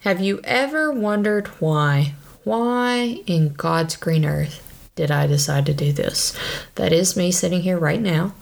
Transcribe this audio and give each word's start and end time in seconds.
Have 0.00 0.18
you 0.18 0.40
ever 0.44 0.90
wondered 0.90 1.48
why? 1.60 2.14
Why 2.42 3.20
in 3.26 3.52
God's 3.52 3.96
green 3.96 4.24
earth 4.24 4.90
did 4.94 5.10
I 5.10 5.26
decide 5.26 5.66
to 5.66 5.74
do 5.74 5.92
this? 5.92 6.34
That 6.76 6.90
is 6.90 7.18
me 7.18 7.30
sitting 7.30 7.60
here 7.60 7.78
right 7.78 8.00
now, 8.00 8.34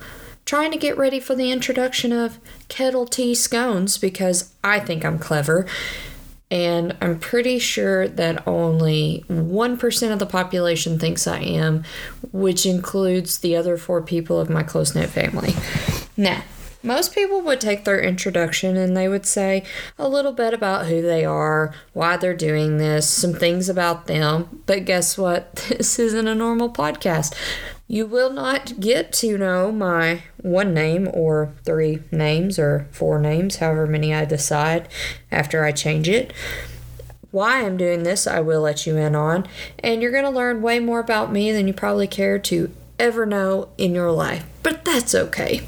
trying 0.45 0.71
to 0.71 0.79
get 0.79 0.97
ready 0.97 1.19
for 1.19 1.35
the 1.35 1.51
introduction 1.51 2.13
of 2.13 2.39
kettle 2.69 3.07
tea 3.07 3.35
scones 3.35 3.99
because 3.99 4.55
I 4.63 4.79
think 4.79 5.05
I'm 5.05 5.19
clever. 5.19 5.67
And 6.49 6.97
I'm 7.01 7.19
pretty 7.19 7.59
sure 7.59 8.07
that 8.07 8.47
only 8.47 9.25
1% 9.29 10.13
of 10.13 10.19
the 10.21 10.27
population 10.27 10.97
thinks 11.01 11.27
I 11.27 11.41
am, 11.41 11.83
which 12.31 12.67
includes 12.67 13.39
the 13.39 13.57
other 13.57 13.77
four 13.77 14.01
people 14.01 14.39
of 14.39 14.49
my 14.49 14.63
close 14.63 14.95
knit 14.95 15.11
family. 15.11 15.55
Now, 16.17 16.45
most 16.83 17.15
people 17.15 17.41
would 17.41 17.61
take 17.61 17.85
their 17.85 18.01
introduction 18.01 18.77
and 18.77 18.97
they 18.97 19.09
would 19.09 19.27
say 19.27 19.65
a 19.99 20.09
little 20.09 20.33
bit 20.33 20.55
about 20.55 20.87
who 20.87 21.03
they 21.03 21.25
are, 21.25 21.75
why 21.93 22.17
they're 22.17 22.35
doing 22.35 22.79
this, 22.79 23.09
some 23.09 23.33
things 23.33 23.69
about 23.69 24.07
them. 24.07 24.63
But 24.67 24.85
guess 24.85 25.19
what? 25.19 25.55
This 25.79 25.99
isn't 25.99 26.27
a 26.27 26.35
normal 26.35 26.71
podcast. 26.71 27.35
You 27.87 28.07
will 28.07 28.31
not 28.31 28.81
get 28.81 29.13
to 29.15 29.39
know 29.39 29.73
my 29.73 30.23
one 30.37 30.75
name 30.75 31.09
or 31.13 31.55
three 31.65 32.01
names 32.11 32.59
or 32.59 32.87
four 32.91 33.19
names, 33.19 33.57
however 33.57 33.87
many 33.87 34.13
I 34.13 34.25
decide 34.25 34.89
after 35.31 35.65
I 35.65 35.73
change 35.73 36.09
it. 36.09 36.33
Why 37.31 37.65
I'm 37.65 37.77
doing 37.77 38.03
this, 38.03 38.27
I 38.27 38.41
will 38.41 38.61
let 38.63 38.87
you 38.87 38.97
in 38.97 39.15
on, 39.15 39.47
and 39.79 40.03
you're 40.03 40.11
going 40.13 40.25
to 40.25 40.31
learn 40.31 40.63
way 40.63 40.81
more 40.81 41.01
about 41.01 41.33
me 41.33 41.53
than 41.53 41.67
you 41.67 41.73
probably 41.73 42.07
care 42.07 42.39
to 42.39 42.71
ever 42.99 43.25
know 43.25 43.69
in 43.79 43.95
your 43.95 44.11
life. 44.11 44.45
But 44.63 44.85
that's 44.85 45.15
okay. 45.15 45.63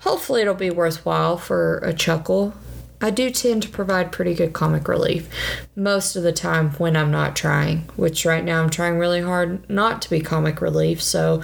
Hopefully, 0.00 0.42
it'll 0.42 0.54
be 0.54 0.70
worthwhile 0.70 1.36
for 1.36 1.78
a 1.78 1.92
chuckle. 1.92 2.54
I 3.00 3.10
do 3.10 3.30
tend 3.30 3.62
to 3.62 3.68
provide 3.68 4.10
pretty 4.10 4.34
good 4.34 4.52
comic 4.52 4.88
relief 4.88 5.28
most 5.76 6.16
of 6.16 6.24
the 6.24 6.32
time 6.32 6.70
when 6.72 6.96
I'm 6.96 7.12
not 7.12 7.36
trying, 7.36 7.82
which 7.94 8.24
right 8.24 8.44
now 8.44 8.60
I'm 8.60 8.70
trying 8.70 8.98
really 8.98 9.20
hard 9.20 9.68
not 9.70 10.02
to 10.02 10.10
be 10.10 10.20
comic 10.20 10.60
relief, 10.60 11.00
so 11.00 11.42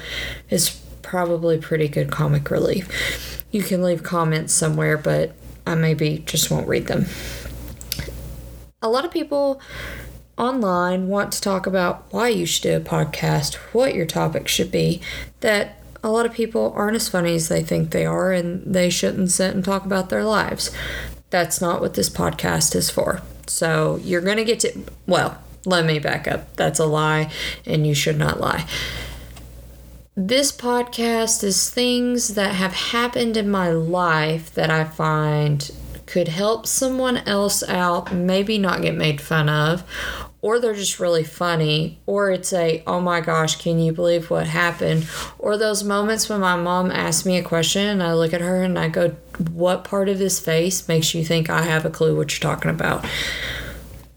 it's 0.50 0.70
probably 1.02 1.58
pretty 1.58 1.86
good 1.86 2.10
comic 2.10 2.50
relief. 2.50 3.44
You 3.52 3.62
can 3.62 3.82
leave 3.82 4.02
comments 4.02 4.52
somewhere, 4.52 4.98
but 4.98 5.32
I 5.64 5.76
maybe 5.76 6.24
just 6.26 6.50
won't 6.50 6.66
read 6.66 6.88
them. 6.88 7.06
A 8.82 8.88
lot 8.88 9.04
of 9.04 9.12
people 9.12 9.60
online 10.36 11.06
want 11.06 11.32
to 11.32 11.40
talk 11.40 11.66
about 11.66 12.06
why 12.10 12.28
you 12.28 12.46
should 12.46 12.64
do 12.64 12.76
a 12.76 12.80
podcast, 12.80 13.54
what 13.72 13.94
your 13.94 14.06
topic 14.06 14.48
should 14.48 14.72
be, 14.72 15.00
that 15.38 15.78
a 16.04 16.10
lot 16.10 16.26
of 16.26 16.34
people 16.34 16.72
aren't 16.76 16.96
as 16.96 17.08
funny 17.08 17.34
as 17.34 17.48
they 17.48 17.62
think 17.62 17.90
they 17.90 18.04
are 18.04 18.30
and 18.30 18.62
they 18.74 18.90
shouldn't 18.90 19.30
sit 19.30 19.54
and 19.54 19.64
talk 19.64 19.86
about 19.86 20.10
their 20.10 20.22
lives. 20.22 20.70
That's 21.30 21.62
not 21.62 21.80
what 21.80 21.94
this 21.94 22.10
podcast 22.10 22.76
is 22.76 22.90
for. 22.90 23.22
So 23.46 23.96
you're 24.02 24.20
going 24.20 24.36
to 24.36 24.44
get 24.44 24.60
to, 24.60 24.84
well, 25.06 25.42
let 25.64 25.86
me 25.86 25.98
back 25.98 26.28
up. 26.28 26.54
That's 26.56 26.78
a 26.78 26.84
lie 26.84 27.32
and 27.64 27.86
you 27.86 27.94
should 27.94 28.18
not 28.18 28.38
lie. 28.38 28.66
This 30.14 30.52
podcast 30.52 31.42
is 31.42 31.70
things 31.70 32.34
that 32.34 32.54
have 32.54 32.74
happened 32.74 33.38
in 33.38 33.50
my 33.50 33.70
life 33.70 34.52
that 34.54 34.70
I 34.70 34.84
find 34.84 35.68
could 36.04 36.28
help 36.28 36.66
someone 36.66 37.16
else 37.16 37.62
out, 37.62 38.12
maybe 38.12 38.58
not 38.58 38.82
get 38.82 38.94
made 38.94 39.22
fun 39.22 39.48
of, 39.48 39.82
or 40.44 40.60
they're 40.60 40.74
just 40.74 41.00
really 41.00 41.24
funny, 41.24 41.98
or 42.04 42.30
it's 42.30 42.52
a, 42.52 42.82
oh 42.86 43.00
my 43.00 43.18
gosh, 43.22 43.56
can 43.56 43.78
you 43.78 43.90
believe 43.90 44.28
what 44.28 44.46
happened? 44.46 45.08
Or 45.38 45.56
those 45.56 45.82
moments 45.82 46.28
when 46.28 46.40
my 46.40 46.54
mom 46.54 46.90
asks 46.90 47.24
me 47.24 47.38
a 47.38 47.42
question 47.42 47.86
and 47.86 48.02
I 48.02 48.12
look 48.12 48.34
at 48.34 48.42
her 48.42 48.62
and 48.62 48.78
I 48.78 48.88
go, 48.88 49.16
what 49.50 49.84
part 49.84 50.10
of 50.10 50.18
this 50.18 50.38
face 50.38 50.86
makes 50.86 51.14
you 51.14 51.24
think 51.24 51.48
I 51.48 51.62
have 51.62 51.86
a 51.86 51.90
clue 51.90 52.14
what 52.14 52.30
you're 52.30 52.52
talking 52.52 52.70
about? 52.70 53.06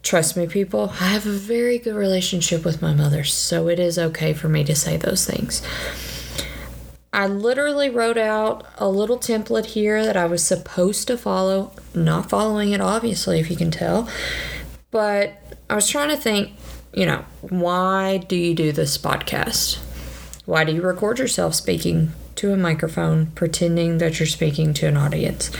Trust 0.03 0.35
me, 0.35 0.47
people, 0.47 0.89
I 0.99 1.05
have 1.05 1.25
a 1.25 1.31
very 1.31 1.79
good 1.79 1.95
relationship 1.95 2.65
with 2.65 2.81
my 2.81 2.93
mother, 2.93 3.23
so 3.23 3.69
it 3.69 3.79
is 3.79 3.97
okay 3.97 4.33
for 4.33 4.49
me 4.49 4.65
to 4.65 4.75
say 4.75 4.97
those 4.97 5.25
things. 5.25 5.65
I 7.13 7.27
literally 7.27 7.89
wrote 7.89 8.17
out 8.17 8.67
a 8.77 8.89
little 8.89 9.17
template 9.17 9.67
here 9.67 10.03
that 10.03 10.17
I 10.17 10.25
was 10.25 10.43
supposed 10.45 11.07
to 11.07 11.17
follow, 11.17 11.71
not 11.95 12.29
following 12.29 12.73
it, 12.73 12.81
obviously, 12.81 13.39
if 13.39 13.49
you 13.49 13.55
can 13.55 13.71
tell. 13.71 14.09
But 14.91 15.41
I 15.69 15.75
was 15.75 15.89
trying 15.89 16.09
to 16.09 16.17
think, 16.17 16.51
you 16.93 17.05
know, 17.05 17.25
why 17.41 18.17
do 18.17 18.37
you 18.37 18.55
do 18.55 18.71
this 18.71 18.97
podcast? 18.97 19.79
Why 20.45 20.63
do 20.63 20.73
you 20.73 20.81
record 20.81 21.19
yourself 21.19 21.55
speaking 21.55 22.13
to 22.35 22.53
a 22.53 22.57
microphone, 22.57 23.27
pretending 23.27 23.97
that 23.97 24.17
you're 24.17 24.27
speaking 24.27 24.73
to 24.75 24.87
an 24.87 24.95
audience? 24.95 25.51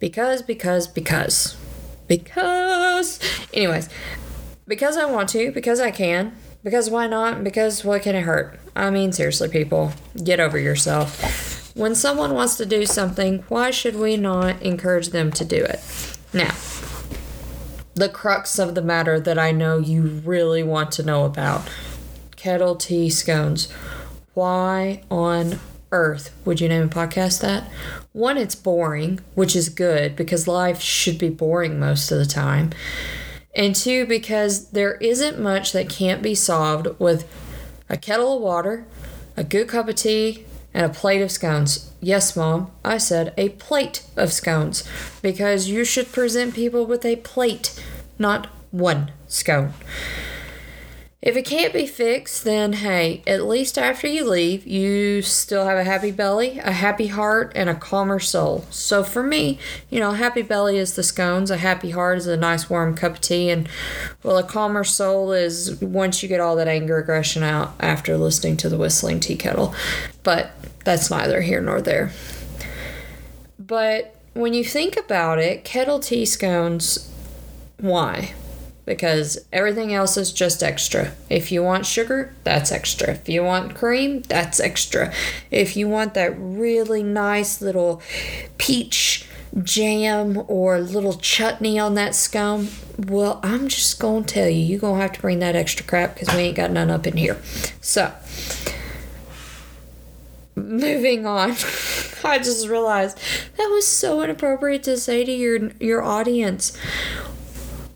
Because, 0.00 0.42
because, 0.42 0.86
because. 0.86 1.56
Because. 2.08 3.18
Anyways, 3.54 3.88
because 4.66 4.98
I 4.98 5.06
want 5.06 5.30
to, 5.30 5.50
because 5.50 5.80
I 5.80 5.92
can, 5.92 6.36
because 6.62 6.90
why 6.90 7.06
not? 7.06 7.42
Because 7.42 7.82
what 7.84 8.02
can 8.02 8.14
it 8.14 8.22
hurt? 8.22 8.60
I 8.76 8.90
mean, 8.90 9.12
seriously, 9.12 9.48
people, 9.48 9.92
get 10.22 10.40
over 10.40 10.58
yourself. 10.58 11.74
When 11.74 11.94
someone 11.94 12.34
wants 12.34 12.56
to 12.58 12.66
do 12.66 12.84
something, 12.84 13.44
why 13.48 13.70
should 13.70 13.96
we 13.96 14.18
not 14.18 14.60
encourage 14.60 15.08
them 15.08 15.32
to 15.32 15.44
do 15.44 15.56
it? 15.56 15.80
Now, 16.34 16.54
the 17.98 18.08
crux 18.08 18.58
of 18.58 18.74
the 18.74 18.82
matter 18.82 19.18
that 19.20 19.38
I 19.38 19.50
know 19.50 19.78
you 19.78 20.02
really 20.02 20.62
want 20.62 20.92
to 20.92 21.02
know 21.02 21.24
about 21.24 21.68
kettle 22.36 22.76
tea 22.76 23.10
scones. 23.10 23.70
Why 24.34 25.02
on 25.10 25.58
earth 25.90 26.34
would 26.44 26.60
you 26.60 26.68
name 26.68 26.84
a 26.84 26.88
podcast 26.88 27.40
that? 27.40 27.64
One, 28.12 28.38
it's 28.38 28.54
boring, 28.54 29.20
which 29.34 29.56
is 29.56 29.68
good 29.68 30.14
because 30.14 30.46
life 30.46 30.80
should 30.80 31.18
be 31.18 31.28
boring 31.28 31.80
most 31.80 32.12
of 32.12 32.18
the 32.18 32.26
time. 32.26 32.70
And 33.54 33.74
two, 33.74 34.06
because 34.06 34.70
there 34.70 34.94
isn't 34.96 35.40
much 35.40 35.72
that 35.72 35.88
can't 35.88 36.22
be 36.22 36.34
solved 36.34 36.88
with 37.00 37.28
a 37.88 37.96
kettle 37.96 38.36
of 38.36 38.42
water, 38.42 38.86
a 39.36 39.42
good 39.42 39.68
cup 39.68 39.88
of 39.88 39.96
tea, 39.96 40.44
and 40.74 40.86
a 40.86 40.94
plate 40.94 41.22
of 41.22 41.30
scones. 41.30 41.90
Yes, 42.00 42.36
Mom, 42.36 42.70
I 42.84 42.98
said 42.98 43.34
a 43.36 43.48
plate 43.50 44.06
of 44.16 44.32
scones 44.32 44.88
because 45.22 45.68
you 45.68 45.84
should 45.84 46.12
present 46.12 46.54
people 46.54 46.86
with 46.86 47.04
a 47.04 47.16
plate, 47.16 47.82
not 48.18 48.46
one 48.70 49.12
scone. 49.26 49.74
If 51.20 51.36
it 51.36 51.46
can't 51.46 51.72
be 51.72 51.84
fixed, 51.84 52.44
then 52.44 52.74
hey, 52.74 53.24
at 53.26 53.42
least 53.42 53.76
after 53.76 54.06
you 54.06 54.28
leave, 54.28 54.64
you 54.64 55.20
still 55.20 55.66
have 55.66 55.76
a 55.76 55.82
happy 55.82 56.12
belly, 56.12 56.60
a 56.60 56.70
happy 56.70 57.08
heart, 57.08 57.50
and 57.56 57.68
a 57.68 57.74
calmer 57.74 58.20
soul. 58.20 58.64
So 58.70 59.02
for 59.02 59.24
me, 59.24 59.58
you 59.90 59.98
know, 59.98 60.12
happy 60.12 60.42
belly 60.42 60.78
is 60.78 60.94
the 60.94 61.02
scones, 61.02 61.50
a 61.50 61.56
happy 61.56 61.90
heart 61.90 62.18
is 62.18 62.28
a 62.28 62.36
nice 62.36 62.70
warm 62.70 62.94
cup 62.94 63.14
of 63.14 63.20
tea, 63.20 63.50
and 63.50 63.68
well, 64.22 64.38
a 64.38 64.44
calmer 64.44 64.84
soul 64.84 65.32
is 65.32 65.80
once 65.82 66.22
you 66.22 66.28
get 66.28 66.40
all 66.40 66.54
that 66.54 66.68
anger 66.68 66.98
aggression 66.98 67.42
out 67.42 67.74
after 67.80 68.16
listening 68.16 68.56
to 68.58 68.68
the 68.68 68.78
whistling 68.78 69.18
tea 69.18 69.36
kettle. 69.36 69.74
But 70.22 70.52
that's 70.84 71.10
neither 71.10 71.40
here 71.40 71.60
nor 71.60 71.80
there. 71.80 72.12
But 73.58 74.14
when 74.34 74.54
you 74.54 74.62
think 74.62 74.96
about 74.96 75.40
it, 75.40 75.64
kettle 75.64 75.98
tea 75.98 76.24
scones, 76.24 77.12
why? 77.78 78.34
because 78.88 79.38
everything 79.52 79.92
else 79.92 80.16
is 80.16 80.32
just 80.32 80.62
extra. 80.62 81.12
If 81.28 81.52
you 81.52 81.62
want 81.62 81.84
sugar, 81.84 82.34
that's 82.42 82.72
extra. 82.72 83.10
If 83.10 83.28
you 83.28 83.44
want 83.44 83.74
cream, 83.74 84.22
that's 84.22 84.60
extra. 84.60 85.12
If 85.50 85.76
you 85.76 85.88
want 85.88 86.14
that 86.14 86.34
really 86.38 87.02
nice 87.02 87.60
little 87.60 88.00
peach 88.56 89.26
jam 89.62 90.42
or 90.48 90.80
little 90.80 91.18
chutney 91.18 91.78
on 91.78 91.96
that 91.96 92.14
scone, 92.14 92.68
well, 92.96 93.40
I'm 93.42 93.68
just 93.68 94.00
going 94.00 94.24
to 94.24 94.34
tell 94.34 94.48
you, 94.48 94.64
you're 94.64 94.80
going 94.80 94.96
to 94.96 95.02
have 95.02 95.12
to 95.12 95.20
bring 95.20 95.40
that 95.40 95.54
extra 95.54 95.84
crap 95.84 96.14
because 96.14 96.34
we 96.34 96.40
ain't 96.40 96.56
got 96.56 96.70
none 96.70 96.88
up 96.88 97.06
in 97.06 97.18
here. 97.18 97.36
So, 97.82 98.10
moving 100.56 101.26
on. 101.26 101.50
I 102.24 102.38
just 102.38 102.66
realized 102.68 103.18
that 103.58 103.66
was 103.66 103.86
so 103.86 104.22
inappropriate 104.22 104.82
to 104.84 104.96
say 104.96 105.24
to 105.24 105.32
your 105.32 105.70
your 105.78 106.02
audience. 106.02 106.76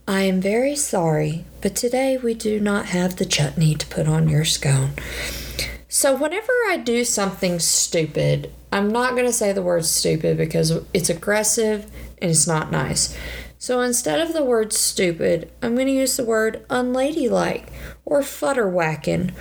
I 0.07 0.23
am 0.23 0.41
very 0.41 0.75
sorry, 0.75 1.45
but 1.61 1.77
today 1.77 2.19
we 2.19 2.35
do 2.35 2.59
not 2.59 2.87
have 2.87 3.17
the 3.17 3.25
chutney 3.25 3.77
to 3.77 3.87
put 3.87 4.09
on 4.09 4.29
your 4.29 4.45
scone. 4.45 4.95
So, 5.89 6.17
whenever 6.17 6.53
I 6.69 6.79
do 6.79 7.05
something 7.05 7.61
stupid, 7.61 8.53
I'm 8.73 8.91
not 8.91 9.13
going 9.13 9.27
to 9.27 9.33
say 9.33 9.53
the 9.53 9.63
word 9.63 9.85
stupid 9.85 10.37
because 10.37 10.73
it's 10.93 11.09
aggressive 11.09 11.85
and 12.21 12.33
it's 12.33 12.49
not 12.49 12.73
nice. 12.73 13.17
So, 13.59 13.81
instead 13.81 14.21
of 14.21 14.33
the 14.33 14.43
word 14.43 14.73
stupid, 14.73 15.53
I'm 15.63 15.77
going 15.77 15.87
to 15.87 15.93
use 15.93 16.17
the 16.17 16.25
word 16.25 16.67
unladylike 16.69 17.69
or 18.05 18.23
futterwhacking 18.23 19.33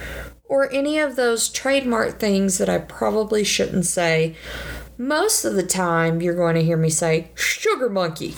or 0.44 0.72
any 0.72 1.00
of 1.00 1.16
those 1.16 1.50
trademark 1.50 2.20
things 2.20 2.60
that 2.60 2.70
I 2.70 2.78
probably 2.78 3.44
shouldn't 3.44 3.88
say. 3.88 4.36
Most 4.96 5.44
of 5.44 5.56
the 5.56 5.64
time, 5.64 6.22
you're 6.22 6.36
going 6.36 6.54
to 6.54 6.64
hear 6.64 6.78
me 6.78 6.92
say 6.92 7.32
sugar 7.34 7.90
monkey 7.90 8.36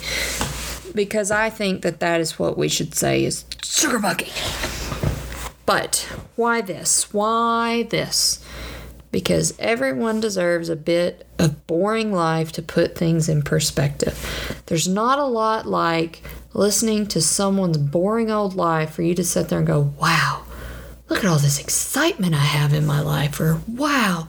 because 0.94 1.30
I 1.30 1.50
think 1.50 1.82
that 1.82 2.00
that 2.00 2.20
is 2.20 2.38
what 2.38 2.56
we 2.56 2.68
should 2.68 2.94
say 2.94 3.24
is 3.24 3.44
sugar 3.62 3.98
monkey. 3.98 4.32
But 5.66 6.08
why 6.36 6.60
this? 6.60 7.12
Why 7.12 7.84
this? 7.84 8.44
Because 9.10 9.54
everyone 9.58 10.20
deserves 10.20 10.68
a 10.68 10.76
bit 10.76 11.26
of 11.38 11.66
boring 11.66 12.12
life 12.12 12.52
to 12.52 12.62
put 12.62 12.96
things 12.96 13.28
in 13.28 13.42
perspective. 13.42 14.62
There's 14.66 14.88
not 14.88 15.18
a 15.18 15.24
lot 15.24 15.66
like 15.66 16.22
listening 16.52 17.06
to 17.08 17.20
someone's 17.20 17.78
boring 17.78 18.30
old 18.30 18.54
life 18.54 18.92
for 18.92 19.02
you 19.02 19.14
to 19.14 19.24
sit 19.24 19.48
there 19.48 19.58
and 19.58 19.66
go, 19.66 19.92
wow, 19.98 20.44
look 21.08 21.20
at 21.20 21.26
all 21.26 21.38
this 21.38 21.60
excitement 21.60 22.34
I 22.34 22.38
have 22.38 22.72
in 22.72 22.86
my 22.86 23.00
life, 23.00 23.40
or 23.40 23.60
wow, 23.68 24.28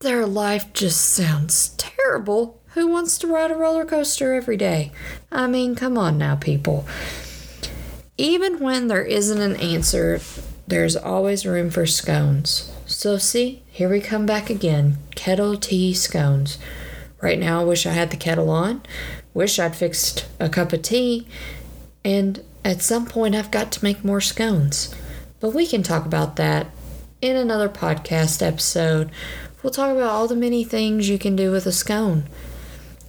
their 0.00 0.26
life 0.26 0.72
just 0.72 1.00
sounds 1.00 1.70
terrible. 1.70 2.61
Who 2.74 2.86
wants 2.86 3.18
to 3.18 3.26
ride 3.26 3.50
a 3.50 3.54
roller 3.54 3.84
coaster 3.84 4.32
every 4.32 4.56
day? 4.56 4.92
I 5.30 5.46
mean, 5.46 5.74
come 5.74 5.98
on 5.98 6.16
now, 6.16 6.36
people. 6.36 6.86
Even 8.16 8.60
when 8.60 8.88
there 8.88 9.04
isn't 9.04 9.40
an 9.40 9.56
answer, 9.56 10.20
there's 10.66 10.96
always 10.96 11.44
room 11.44 11.70
for 11.70 11.84
scones. 11.84 12.72
So, 12.86 13.18
see, 13.18 13.62
here 13.70 13.90
we 13.90 14.00
come 14.00 14.24
back 14.24 14.48
again 14.48 14.96
kettle 15.14 15.56
tea 15.56 15.92
scones. 15.92 16.58
Right 17.20 17.38
now, 17.38 17.60
I 17.60 17.64
wish 17.64 17.84
I 17.84 17.90
had 17.90 18.10
the 18.10 18.16
kettle 18.16 18.48
on, 18.48 18.82
wish 19.34 19.58
I'd 19.58 19.76
fixed 19.76 20.26
a 20.40 20.48
cup 20.48 20.72
of 20.72 20.82
tea, 20.82 21.28
and 22.04 22.42
at 22.64 22.80
some 22.80 23.06
point, 23.06 23.34
I've 23.34 23.50
got 23.50 23.70
to 23.72 23.84
make 23.84 24.04
more 24.04 24.20
scones. 24.20 24.94
But 25.40 25.54
we 25.54 25.66
can 25.66 25.82
talk 25.82 26.06
about 26.06 26.36
that 26.36 26.68
in 27.20 27.36
another 27.36 27.68
podcast 27.68 28.40
episode. 28.40 29.10
We'll 29.62 29.72
talk 29.72 29.90
about 29.90 30.10
all 30.10 30.26
the 30.26 30.34
many 30.34 30.64
things 30.64 31.08
you 31.08 31.18
can 31.18 31.36
do 31.36 31.50
with 31.50 31.66
a 31.66 31.72
scone, 31.72 32.24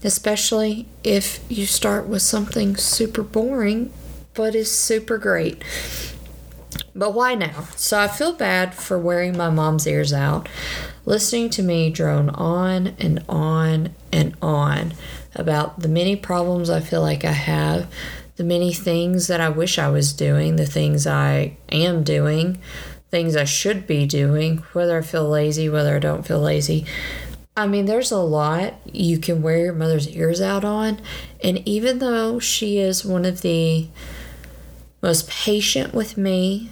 especially 0.04 0.88
if 1.04 1.40
you 1.50 1.66
start 1.66 2.08
with 2.08 2.22
something 2.22 2.76
super 2.76 3.24
boring 3.24 3.92
but 4.34 4.56
is 4.56 4.72
super 4.72 5.18
great. 5.18 5.64
But 6.96 7.14
why 7.14 7.36
now? 7.36 7.68
So 7.76 8.00
I 8.00 8.08
feel 8.08 8.34
bad 8.34 8.74
for 8.74 8.98
wearing 8.98 9.38
my 9.38 9.50
mom's 9.50 9.88
ears 9.88 10.14
out, 10.14 10.48
listening 11.06 11.50
to 11.52 11.64
me 11.64 11.90
drone 11.90 12.30
on 12.30 12.88
and 13.00 13.24
on 13.28 13.94
and 14.12 14.36
on 14.42 14.94
about 15.36 15.80
the 15.80 15.88
many 15.88 16.16
problems 16.16 16.70
I 16.70 16.80
feel 16.80 17.02
like 17.02 17.26
I 17.26 17.32
have, 17.32 17.92
the 18.36 18.44
many 18.44 18.74
things 18.74 19.28
that 19.28 19.42
I 19.42 19.50
wish 19.50 19.80
I 19.80 19.90
was 19.90 20.14
doing, 20.14 20.56
the 20.56 20.66
things 20.66 21.08
I 21.08 21.58
am 21.70 22.04
doing, 22.04 22.60
things 23.10 23.36
I 23.36 23.44
should 23.44 23.86
be 23.86 24.06
doing, 24.06 24.58
whether 24.74 24.98
I 24.98 25.02
feel 25.02 25.28
lazy, 25.28 25.70
whether 25.70 25.96
I 25.96 26.00
don't 26.00 26.26
feel 26.26 26.40
lazy. 26.40 26.86
I 27.56 27.68
mean, 27.68 27.86
there's 27.86 28.12
a 28.12 28.18
lot 28.18 28.74
you 28.84 29.20
can 29.20 29.44
wear 29.44 29.60
your 29.60 29.74
mother's 29.74 30.10
ears 30.10 30.42
out 30.42 30.66
on. 30.66 31.00
And 31.44 31.66
even 31.68 32.00
though 32.00 32.40
she 32.40 32.80
is 32.80 33.06
one 33.06 33.26
of 33.26 33.42
the 33.42 33.90
most 35.04 35.30
patient 35.30 35.94
with 35.94 36.18
me, 36.18 36.72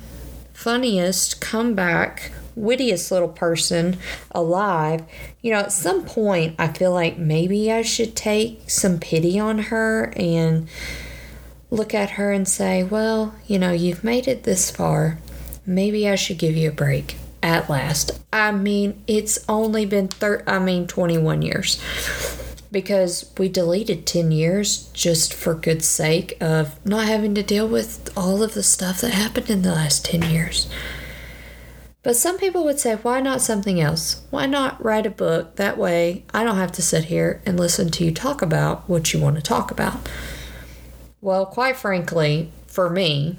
funniest 0.53 1.39
comeback, 1.39 2.31
wittiest 2.55 3.11
little 3.11 3.29
person 3.29 3.97
alive, 4.31 5.03
you 5.41 5.51
know, 5.51 5.59
at 5.59 5.71
some 5.71 6.03
point 6.03 6.55
I 6.57 6.69
feel 6.69 6.91
like 6.91 7.17
maybe 7.17 7.71
I 7.71 7.83
should 7.83 8.15
take 8.15 8.67
some 8.67 8.99
pity 8.99 9.39
on 9.39 9.59
her 9.59 10.11
and 10.15 10.67
look 11.69 11.93
at 11.93 12.11
her 12.11 12.31
and 12.31 12.47
say, 12.47 12.83
well, 12.83 13.35
you 13.45 13.59
know, 13.59 13.71
you've 13.71 14.03
made 14.03 14.27
it 14.27 14.43
this 14.43 14.71
far. 14.71 15.19
Maybe 15.63 16.09
I 16.09 16.15
should 16.15 16.39
give 16.39 16.55
you 16.55 16.69
a 16.69 16.73
break 16.73 17.17
at 17.43 17.69
last. 17.69 18.19
I 18.31 18.51
mean, 18.51 19.03
it's 19.07 19.43
only 19.49 19.85
been 19.85 20.07
thir- 20.07 20.43
I 20.47 20.59
mean 20.59 20.87
21 20.87 21.41
years. 21.41 21.81
Because 22.71 23.31
we 23.37 23.49
deleted 23.49 24.05
10 24.05 24.31
years 24.31 24.89
just 24.93 25.33
for 25.33 25.53
good 25.53 25.83
sake 25.83 26.37
of 26.39 26.83
not 26.85 27.05
having 27.07 27.35
to 27.35 27.43
deal 27.43 27.67
with 27.67 28.09
all 28.15 28.41
of 28.41 28.53
the 28.53 28.63
stuff 28.63 29.01
that 29.01 29.11
happened 29.11 29.49
in 29.49 29.61
the 29.61 29.73
last 29.73 30.05
10 30.05 30.31
years. 30.31 30.69
But 32.03 32.15
some 32.15 32.39
people 32.39 32.63
would 32.63 32.79
say, 32.79 32.95
why 32.95 33.19
not 33.19 33.41
something 33.41 33.79
else? 33.79 34.23
Why 34.31 34.47
not 34.47 34.83
write 34.83 35.05
a 35.05 35.11
book? 35.11 35.57
That 35.57 35.77
way 35.77 36.23
I 36.33 36.43
don't 36.43 36.55
have 36.55 36.71
to 36.73 36.81
sit 36.81 37.05
here 37.05 37.41
and 37.45 37.59
listen 37.59 37.91
to 37.91 38.05
you 38.05 38.11
talk 38.11 38.41
about 38.41 38.89
what 38.89 39.13
you 39.13 39.19
want 39.19 39.35
to 39.35 39.41
talk 39.41 39.69
about. 39.69 40.09
Well, 41.19 41.45
quite 41.45 41.75
frankly, 41.75 42.51
for 42.65 42.89
me, 42.89 43.37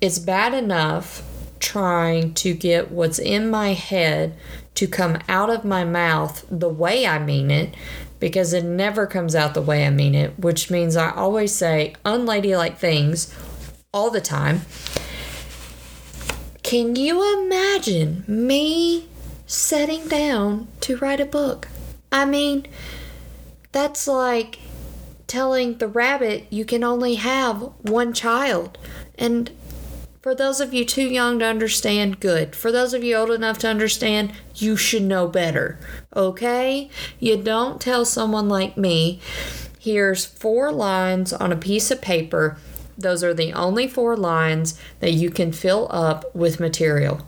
it's 0.00 0.18
bad 0.18 0.54
enough 0.54 1.22
trying 1.60 2.34
to 2.34 2.54
get 2.54 2.90
what's 2.90 3.18
in 3.18 3.50
my 3.50 3.72
head 3.72 4.36
to 4.74 4.86
come 4.86 5.18
out 5.28 5.50
of 5.50 5.64
my 5.64 5.84
mouth 5.84 6.46
the 6.50 6.68
way 6.68 7.06
I 7.06 7.18
mean 7.18 7.50
it 7.50 7.74
because 8.20 8.52
it 8.52 8.64
never 8.64 9.06
comes 9.06 9.34
out 9.34 9.54
the 9.54 9.62
way 9.62 9.86
I 9.86 9.90
mean 9.90 10.14
it, 10.14 10.38
which 10.38 10.70
means 10.70 10.96
I 10.96 11.10
always 11.10 11.54
say 11.54 11.94
unladylike 12.04 12.78
things 12.78 13.34
all 13.92 14.10
the 14.10 14.20
time. 14.20 14.62
Can 16.62 16.96
you 16.96 17.42
imagine 17.44 18.24
me 18.26 19.08
setting 19.46 20.06
down 20.08 20.68
to 20.80 20.96
write 20.98 21.20
a 21.20 21.24
book? 21.24 21.68
I 22.12 22.24
mean, 22.24 22.66
that's 23.72 24.06
like 24.06 24.58
telling 25.26 25.78
the 25.78 25.88
rabbit 25.88 26.46
you 26.50 26.64
can 26.64 26.82
only 26.82 27.14
have 27.16 27.62
one 27.82 28.12
child. 28.12 28.78
And 29.18 29.50
for 30.28 30.34
those 30.34 30.60
of 30.60 30.74
you 30.74 30.84
too 30.84 31.08
young 31.08 31.38
to 31.38 31.44
understand, 31.46 32.20
good. 32.20 32.54
For 32.54 32.70
those 32.70 32.92
of 32.92 33.02
you 33.02 33.16
old 33.16 33.30
enough 33.30 33.56
to 33.60 33.66
understand, 33.66 34.30
you 34.56 34.76
should 34.76 35.00
know 35.00 35.26
better. 35.26 35.80
Okay? 36.14 36.90
You 37.18 37.38
don't 37.38 37.80
tell 37.80 38.04
someone 38.04 38.46
like 38.46 38.76
me, 38.76 39.20
here's 39.80 40.26
four 40.26 40.70
lines 40.70 41.32
on 41.32 41.50
a 41.50 41.56
piece 41.56 41.90
of 41.90 42.02
paper. 42.02 42.58
Those 42.98 43.24
are 43.24 43.32
the 43.32 43.54
only 43.54 43.88
four 43.88 44.18
lines 44.18 44.78
that 45.00 45.12
you 45.12 45.30
can 45.30 45.50
fill 45.50 45.88
up 45.90 46.34
with 46.36 46.60
material. 46.60 47.22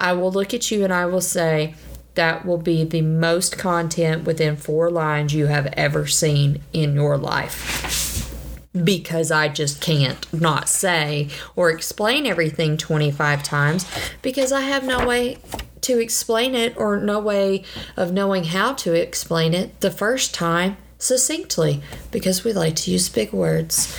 I 0.00 0.14
will 0.14 0.32
look 0.32 0.54
at 0.54 0.70
you 0.70 0.84
and 0.84 0.94
I 0.94 1.04
will 1.04 1.20
say, 1.20 1.74
that 2.14 2.46
will 2.46 2.56
be 2.56 2.84
the 2.84 3.02
most 3.02 3.58
content 3.58 4.24
within 4.24 4.56
four 4.56 4.90
lines 4.90 5.34
you 5.34 5.44
have 5.44 5.66
ever 5.74 6.06
seen 6.06 6.62
in 6.72 6.94
your 6.94 7.18
life. 7.18 8.27
Because 8.72 9.30
I 9.30 9.48
just 9.48 9.80
can't 9.80 10.32
not 10.32 10.68
say 10.68 11.28
or 11.56 11.70
explain 11.70 12.26
everything 12.26 12.76
25 12.76 13.42
times 13.42 13.86
because 14.22 14.52
I 14.52 14.60
have 14.60 14.84
no 14.84 15.06
way 15.06 15.38
to 15.82 15.98
explain 15.98 16.54
it 16.54 16.76
or 16.76 16.98
no 16.98 17.18
way 17.18 17.64
of 17.96 18.12
knowing 18.12 18.44
how 18.44 18.74
to 18.74 18.92
explain 18.92 19.54
it 19.54 19.80
the 19.80 19.90
first 19.90 20.34
time 20.34 20.76
succinctly 20.98 21.80
because 22.10 22.44
we 22.44 22.52
like 22.52 22.76
to 22.76 22.90
use 22.90 23.08
big 23.08 23.32
words. 23.32 23.96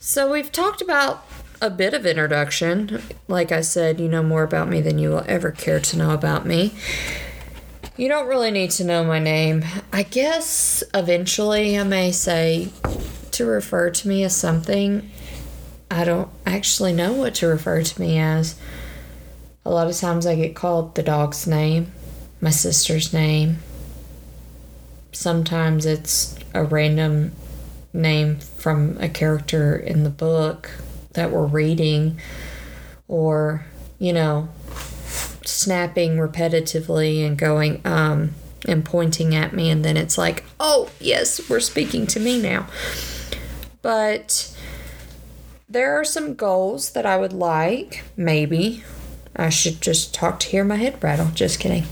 So 0.00 0.32
we've 0.32 0.50
talked 0.50 0.80
about 0.80 1.24
a 1.60 1.70
bit 1.70 1.94
of 1.94 2.06
introduction. 2.06 3.02
Like 3.26 3.52
I 3.52 3.60
said, 3.60 4.00
you 4.00 4.08
know 4.08 4.22
more 4.22 4.42
about 4.42 4.68
me 4.68 4.80
than 4.80 4.98
you 4.98 5.10
will 5.10 5.24
ever 5.26 5.50
care 5.50 5.80
to 5.80 5.98
know 5.98 6.12
about 6.12 6.46
me. 6.46 6.72
You 7.96 8.08
don't 8.08 8.28
really 8.28 8.50
need 8.50 8.70
to 8.72 8.84
know 8.84 9.04
my 9.04 9.18
name. 9.18 9.64
I 9.92 10.04
guess 10.04 10.82
eventually 10.94 11.78
I 11.78 11.82
may 11.82 12.12
say 12.12 12.68
to 13.38 13.46
refer 13.46 13.90
to 13.90 14.08
me 14.08 14.22
as 14.24 14.36
something 14.36 15.10
I 15.90 16.04
don't 16.04 16.28
actually 16.44 16.92
know 16.92 17.14
what 17.14 17.34
to 17.36 17.46
refer 17.46 17.82
to 17.82 18.00
me 18.00 18.18
as. 18.18 18.58
A 19.64 19.70
lot 19.70 19.86
of 19.88 19.96
times 19.96 20.26
I 20.26 20.34
get 20.34 20.54
called 20.54 20.94
the 20.94 21.02
dog's 21.02 21.46
name, 21.46 21.92
my 22.40 22.50
sister's 22.50 23.12
name. 23.12 23.58
Sometimes 25.12 25.86
it's 25.86 26.36
a 26.54 26.62
random 26.62 27.32
name 27.92 28.38
from 28.38 28.98
a 29.00 29.08
character 29.08 29.76
in 29.76 30.04
the 30.04 30.10
book 30.10 30.70
that 31.14 31.30
we're 31.30 31.46
reading 31.46 32.20
or, 33.08 33.64
you 33.98 34.12
know, 34.12 34.48
snapping 35.44 36.16
repetitively 36.16 37.26
and 37.26 37.38
going, 37.38 37.80
um, 37.86 38.34
and 38.66 38.84
pointing 38.84 39.34
at 39.34 39.54
me. 39.54 39.70
And 39.70 39.84
then 39.84 39.96
it's 39.96 40.18
like, 40.18 40.44
oh, 40.60 40.90
yes, 41.00 41.48
we're 41.48 41.60
speaking 41.60 42.06
to 42.08 42.20
me 42.20 42.40
now. 42.40 42.66
But 43.82 44.56
there 45.68 45.98
are 45.98 46.04
some 46.04 46.34
goals 46.34 46.90
that 46.92 47.06
I 47.06 47.16
would 47.16 47.32
like, 47.32 48.04
maybe. 48.16 48.82
I 49.36 49.50
should 49.50 49.80
just 49.80 50.14
talk 50.14 50.40
to 50.40 50.48
hear 50.48 50.64
my 50.64 50.76
head 50.76 51.02
rattle. 51.02 51.28
Just 51.34 51.60
kidding. 51.60 51.84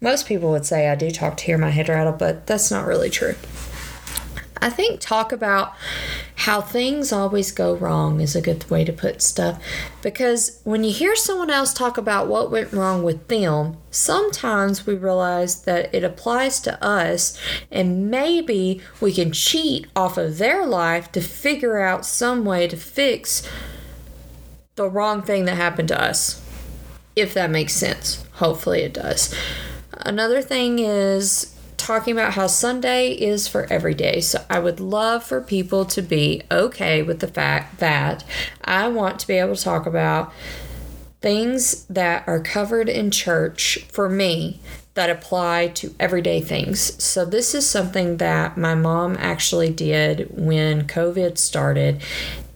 Most 0.00 0.26
people 0.26 0.50
would 0.50 0.66
say 0.66 0.88
I 0.88 0.94
do 0.94 1.10
talk 1.10 1.36
to 1.38 1.44
hear 1.44 1.58
my 1.58 1.70
head 1.70 1.88
rattle, 1.88 2.12
but 2.12 2.46
that's 2.46 2.70
not 2.70 2.86
really 2.86 3.10
true. 3.10 3.34
I 4.60 4.70
think 4.70 5.00
talk 5.00 5.32
about 5.32 5.74
how 6.34 6.60
things 6.60 7.12
always 7.12 7.52
go 7.52 7.74
wrong 7.74 8.20
is 8.20 8.34
a 8.34 8.40
good 8.40 8.68
way 8.70 8.84
to 8.84 8.92
put 8.92 9.22
stuff 9.22 9.62
because 10.02 10.60
when 10.64 10.84
you 10.84 10.92
hear 10.92 11.14
someone 11.14 11.50
else 11.50 11.72
talk 11.72 11.96
about 11.98 12.28
what 12.28 12.50
went 12.50 12.72
wrong 12.72 13.02
with 13.02 13.28
them, 13.28 13.76
sometimes 13.98 14.86
we 14.86 14.94
realize 14.94 15.62
that 15.62 15.92
it 15.94 16.04
applies 16.04 16.60
to 16.60 16.82
us 16.82 17.38
and 17.70 18.10
maybe 18.10 18.80
we 19.00 19.12
can 19.12 19.32
cheat 19.32 19.86
off 19.96 20.16
of 20.16 20.38
their 20.38 20.64
life 20.64 21.10
to 21.12 21.20
figure 21.20 21.78
out 21.80 22.06
some 22.06 22.44
way 22.44 22.68
to 22.68 22.76
fix 22.76 23.48
the 24.76 24.88
wrong 24.88 25.22
thing 25.22 25.44
that 25.44 25.56
happened 25.56 25.88
to 25.88 26.00
us. 26.00 26.42
If 27.16 27.34
that 27.34 27.50
makes 27.50 27.72
sense. 27.72 28.24
Hopefully 28.34 28.82
it 28.82 28.94
does. 28.94 29.34
Another 29.92 30.40
thing 30.40 30.78
is 30.78 31.54
talking 31.76 32.12
about 32.12 32.34
how 32.34 32.46
Sunday 32.46 33.12
is 33.12 33.48
for 33.48 33.66
every 33.72 33.94
day. 33.94 34.20
So 34.20 34.44
I 34.48 34.58
would 34.58 34.78
love 34.78 35.24
for 35.24 35.40
people 35.40 35.84
to 35.86 36.02
be 36.02 36.42
okay 36.50 37.02
with 37.02 37.20
the 37.20 37.28
fact 37.28 37.78
that 37.78 38.24
I 38.64 38.88
want 38.88 39.18
to 39.20 39.26
be 39.26 39.34
able 39.34 39.56
to 39.56 39.62
talk 39.62 39.86
about 39.86 40.32
things 41.28 41.84
that 41.90 42.26
are 42.26 42.40
covered 42.40 42.88
in 42.88 43.10
church 43.10 43.80
for 43.92 44.08
me 44.08 44.58
that 44.94 45.10
apply 45.10 45.68
to 45.68 45.94
everyday 46.00 46.40
things. 46.40 47.04
So, 47.04 47.26
this 47.26 47.54
is 47.54 47.68
something 47.68 48.16
that 48.16 48.56
my 48.56 48.74
mom 48.74 49.14
actually 49.18 49.70
did 49.70 50.30
when 50.30 50.86
COVID 50.86 51.36
started. 51.36 52.00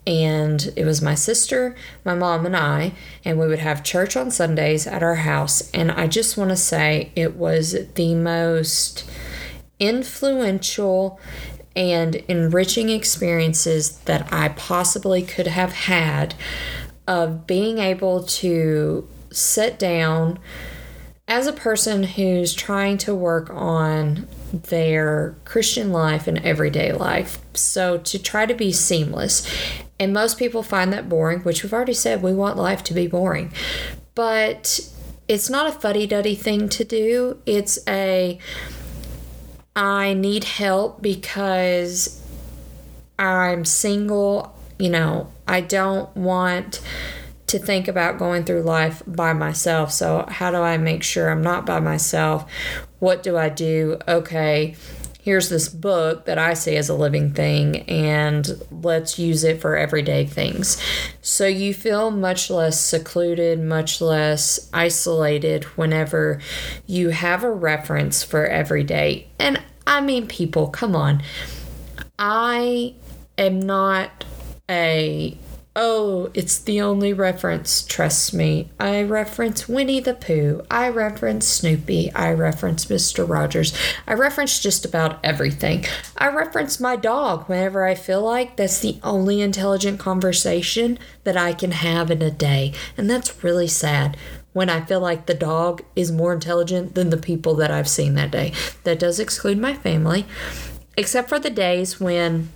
And 0.07 0.73
it 0.75 0.87
was 0.87 1.03
my 1.03 1.15
sister, 1.15 1.77
my 2.03 2.15
mom, 2.15 2.47
and 2.47 2.57
I, 2.57 2.95
and 3.27 3.39
we 3.39 3.47
would 3.47 3.59
have 3.59 3.85
church 3.85 4.17
on 4.17 4.31
Sundays 4.31 4.87
at 4.87 5.03
our 5.03 5.17
house. 5.17 5.71
And 5.73 5.93
I 5.93 6.07
just 6.07 6.39
want 6.39 6.49
to 6.49 6.57
say 6.57 7.13
it 7.15 7.37
was 7.37 7.77
the 7.95 8.15
most 8.15 9.05
influential 9.79 11.21
and 11.77 12.17
enriching 12.27 12.89
experiences 12.89 13.99
that 14.07 14.33
I 14.33 14.49
possibly 14.49 15.21
could 15.23 15.47
have 15.47 15.75
had 15.75 16.35
of 17.07 17.47
being 17.47 17.79
able 17.79 18.23
to 18.25 19.09
sit 19.31 19.79
down 19.79 20.39
as 21.29 21.47
a 21.47 21.53
person 21.53 22.03
who's 22.03 22.53
trying 22.53 22.99
to 22.99 23.15
work 23.15 23.49
on 23.51 24.29
their 24.53 25.35
Christian 25.45 25.91
life 25.93 26.27
and 26.27 26.39
everyday 26.45 26.93
life. 26.93 27.39
So 27.55 27.99
to 27.99 28.19
try 28.19 28.47
to 28.47 28.55
be 28.55 28.73
seamless. 28.73 29.47
And 29.99 30.13
most 30.13 30.39
people 30.39 30.63
find 30.63 30.93
that 30.93 31.09
boring, 31.09 31.41
which 31.41 31.63
we've 31.63 31.73
already 31.73 31.95
said 31.95 32.23
we 32.23 32.35
want 32.35 32.57
life 32.57 32.83
to 32.85 32.95
be 32.95 33.07
boring. 33.07 33.53
But 34.15 34.81
it's 35.29 35.49
not 35.49 35.67
a 35.67 35.73
fuddy 35.73 36.07
duddy 36.07 36.35
thing 36.35 36.69
to 36.71 36.85
do. 36.85 37.41
It's 37.47 37.79
a 37.89 38.39
I 39.75 40.13
need 40.13 40.45
help 40.45 41.01
because 41.01 42.23
I'm 43.19 43.65
single. 43.65 44.55
You 44.79 44.91
know, 44.91 45.32
I 45.47 45.61
don't 45.61 46.15
want 46.17 46.81
to 47.53 47.59
think 47.59 47.87
about 47.87 48.19
going 48.19 48.45
through 48.45 48.63
life 48.63 49.03
by 49.07 49.35
myself. 49.35 49.93
So, 49.93 50.25
how 50.29 50.51
do 50.51 50.57
I 50.57 50.79
make 50.79 51.03
sure 51.03 51.31
I'm 51.31 51.43
not 51.43 51.67
by 51.67 51.81
myself? 51.81 52.51
What 52.99 53.23
do 53.23 53.37
I 53.37 53.51
do? 53.51 53.99
Okay, 54.09 54.75
here's 55.21 55.51
this 55.51 55.69
book 55.69 56.25
that 56.25 56.39
I 56.39 56.55
see 56.55 56.77
as 56.77 56.89
a 56.89 56.95
living 56.95 57.35
thing, 57.35 57.83
and 57.91 58.49
let's 58.71 59.19
use 59.19 59.45
it 59.45 59.61
for 59.61 59.77
everyday 59.77 60.25
things. 60.25 60.83
So, 61.21 61.47
you 61.47 61.75
feel 61.75 62.11
much 62.11 62.49
less 62.49 62.81
secluded, 62.81 63.61
much 63.61 64.01
less 64.01 64.71
isolated 64.73 65.65
whenever 65.77 66.41
you 66.87 67.11
have 67.11 67.45
a 67.45 67.51
reference 67.51 68.23
for 68.23 68.47
every 68.47 68.83
day. 68.83 69.29
And 69.39 69.61
I 69.87 70.01
mean, 70.01 70.27
people, 70.27 70.69
come 70.69 70.97
on. 70.97 71.23
I 72.19 72.95
am 73.37 73.61
not 73.61 74.25
a 74.73 75.37
Oh, 75.75 76.31
it's 76.35 76.59
the 76.59 76.83
only 76.83 77.15
reference, 77.15 77.83
trust 77.83 78.35
me. 78.35 78.69
I 78.79 79.03
reference 79.05 79.71
Winnie 79.71 80.01
the 80.01 80.13
Pooh. 80.13 80.61
I 80.71 80.91
reference 80.91 81.47
Snoopy. 81.47 82.13
I 82.13 82.31
reference 82.35 82.85
Mr. 82.87 83.27
Rogers. 83.27 83.73
I 84.07 84.13
reference 84.13 84.61
just 84.61 84.85
about 84.85 85.19
everything. 85.25 85.87
I 86.19 86.29
reference 86.29 86.79
my 86.79 86.97
dog 86.97 87.49
whenever 87.49 87.87
I 87.87 87.95
feel 87.95 88.21
like 88.21 88.57
that's 88.57 88.81
the 88.81 89.01
only 89.03 89.41
intelligent 89.41 89.99
conversation 89.99 90.99
that 91.25 91.39
I 91.39 91.55
can 91.55 91.71
have 91.71 92.11
in 92.11 92.21
a 92.21 92.31
day. 92.31 92.75
And 92.99 93.09
that's 93.09 93.43
really 93.43 93.69
sad 93.69 94.19
when 94.53 94.69
I 94.69 94.85
feel 94.85 95.01
like 95.01 95.25
the 95.25 95.33
dog 95.33 95.83
is 95.97 96.13
more 96.13 96.35
intelligent 96.35 96.95
than 96.95 97.09
the 97.09 97.17
people 97.17 97.55
that 97.55 97.71
I've 97.71 97.89
seen 97.89 98.15
that 98.17 98.31
day. 98.31 98.53
That 98.85 98.99
does 98.99 99.19
exclude 99.19 99.57
my 99.57 99.73
family, 99.73 100.27
except 100.99 101.31
for 101.31 101.39
the 101.39 101.49
days 101.49 101.99
when 101.99 102.51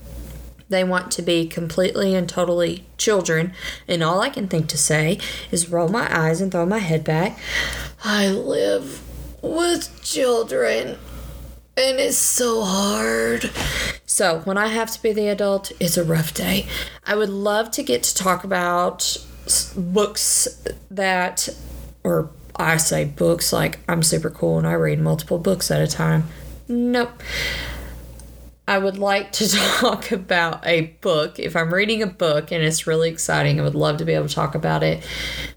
they 0.69 0.85
want 0.85 1.11
to 1.13 1.23
be 1.23 1.47
completely 1.47 2.15
and 2.15 2.29
totally 2.29 2.85
children, 2.99 3.53
and 3.87 4.03
all 4.03 4.21
I 4.21 4.31
can 4.31 4.49
think 4.49 4.69
to 4.69 4.79
say 4.79 5.19
is 5.51 5.71
roll 5.71 5.89
my 5.89 6.09
eyes 6.17 6.41
and 6.41 6.51
throw 6.51 6.67
my 6.67 6.79
head 6.79 7.05
back. 7.05 7.39
I 8.05 8.29
live 8.29 9.03
with 9.43 10.03
children, 10.03 10.99
and 11.77 11.99
it's 12.01 12.17
so 12.17 12.63
hard. 12.65 13.51
So, 14.07 14.41
when 14.41 14.59
I 14.59 14.69
have 14.69 14.91
to 14.93 15.03
be 15.03 15.13
the 15.13 15.29
adult, 15.29 15.73
it's 15.79 15.97
a 15.97 16.05
rough 16.05 16.35
day. 16.35 16.67
I 17.07 17.15
would 17.17 17.29
love 17.29 17.71
to 17.73 17.83
get 17.83 18.03
to 18.05 18.15
talk 18.15 18.45
about 18.45 19.17
books 19.77 20.63
that, 20.91 21.49
or 22.03 22.31
I 22.57 22.79
say 22.79 23.05
books 23.05 23.53
like 23.53 23.79
I'm 23.89 24.03
super 24.03 24.31
cool 24.31 24.59
and 24.59 24.67
I 24.67 24.73
read 24.73 24.99
multiple 24.99 25.39
books 25.39 25.71
at 25.71 25.81
a 25.81 25.87
time. 25.87 26.25
Nope. 26.69 27.23
I 28.69 28.79
would 28.79 28.99
like 28.99 29.33
to 29.33 29.49
talk 29.79 30.11
about 30.13 30.67
a 30.67 30.83
book. 31.01 31.39
If 31.39 31.57
I'm 31.57 31.73
reading 31.73 32.03
a 32.03 32.07
book 32.07 32.51
and 32.51 32.63
it's 32.63 32.87
really 32.87 33.09
exciting, 33.09 33.61
I 33.61 33.63
would 33.63 33.75
love 33.75 33.99
to 33.99 34.05
be 34.05 34.13
able 34.15 34.29
to 34.29 34.35
talk 34.35 34.55
about 34.55 34.83
it. 34.83 35.07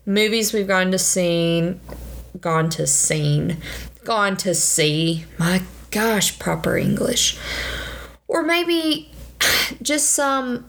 Movies 0.05 0.53
we've 0.53 0.67
gone 0.67 0.91
to 0.91 0.99
see, 0.99 1.75
gone 2.39 2.69
to 2.71 2.85
seen, 2.85 3.57
gone 4.03 4.37
to 4.37 4.53
see. 4.53 5.25
My 5.37 5.63
gosh, 5.91 6.37
proper 6.37 6.77
English. 6.77 7.37
Or 8.27 8.43
maybe 8.43 9.11
just 9.81 10.11
some 10.11 10.65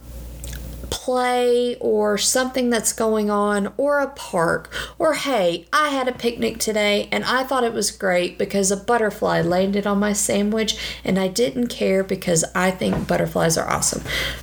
play 0.90 1.76
or 1.76 2.18
something 2.18 2.70
that's 2.70 2.92
going 2.92 3.30
on 3.30 3.72
or 3.76 4.00
a 4.00 4.10
park 4.10 4.72
or 4.98 5.14
hey 5.14 5.66
i 5.72 5.88
had 5.88 6.08
a 6.08 6.12
picnic 6.12 6.58
today 6.58 7.08
and 7.12 7.24
i 7.24 7.42
thought 7.44 7.64
it 7.64 7.72
was 7.72 7.90
great 7.90 8.36
because 8.36 8.70
a 8.70 8.76
butterfly 8.76 9.40
landed 9.40 9.86
on 9.86 9.98
my 9.98 10.12
sandwich 10.12 10.76
and 11.04 11.18
i 11.18 11.28
didn't 11.28 11.68
care 11.68 12.02
because 12.02 12.44
i 12.54 12.70
think 12.70 13.06
butterflies 13.06 13.56
are 13.56 13.70
awesome 13.70 14.02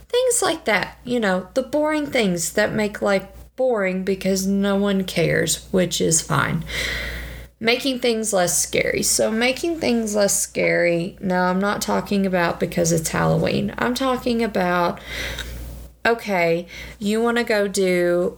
things 0.09 0.41
like 0.41 0.65
that 0.65 0.97
you 1.03 1.19
know 1.19 1.47
the 1.53 1.63
boring 1.63 2.05
things 2.05 2.53
that 2.53 2.73
make 2.73 3.01
life 3.01 3.27
boring 3.55 4.03
because 4.03 4.47
no 4.47 4.75
one 4.75 5.03
cares 5.03 5.67
which 5.71 5.99
is 5.99 6.21
fine 6.21 6.63
making 7.59 7.99
things 7.99 8.33
less 8.33 8.61
scary. 8.61 9.01
So, 9.01 9.31
making 9.31 9.79
things 9.79 10.15
less 10.15 10.39
scary, 10.39 11.17
no, 11.19 11.41
I'm 11.41 11.59
not 11.59 11.81
talking 11.81 12.25
about 12.25 12.59
because 12.59 12.91
it's 12.91 13.09
Halloween. 13.09 13.73
I'm 13.77 13.95
talking 13.95 14.43
about 14.43 14.99
okay, 16.07 16.65
you 16.97 17.21
want 17.21 17.37
to 17.37 17.43
go 17.43 17.67
do, 17.67 18.37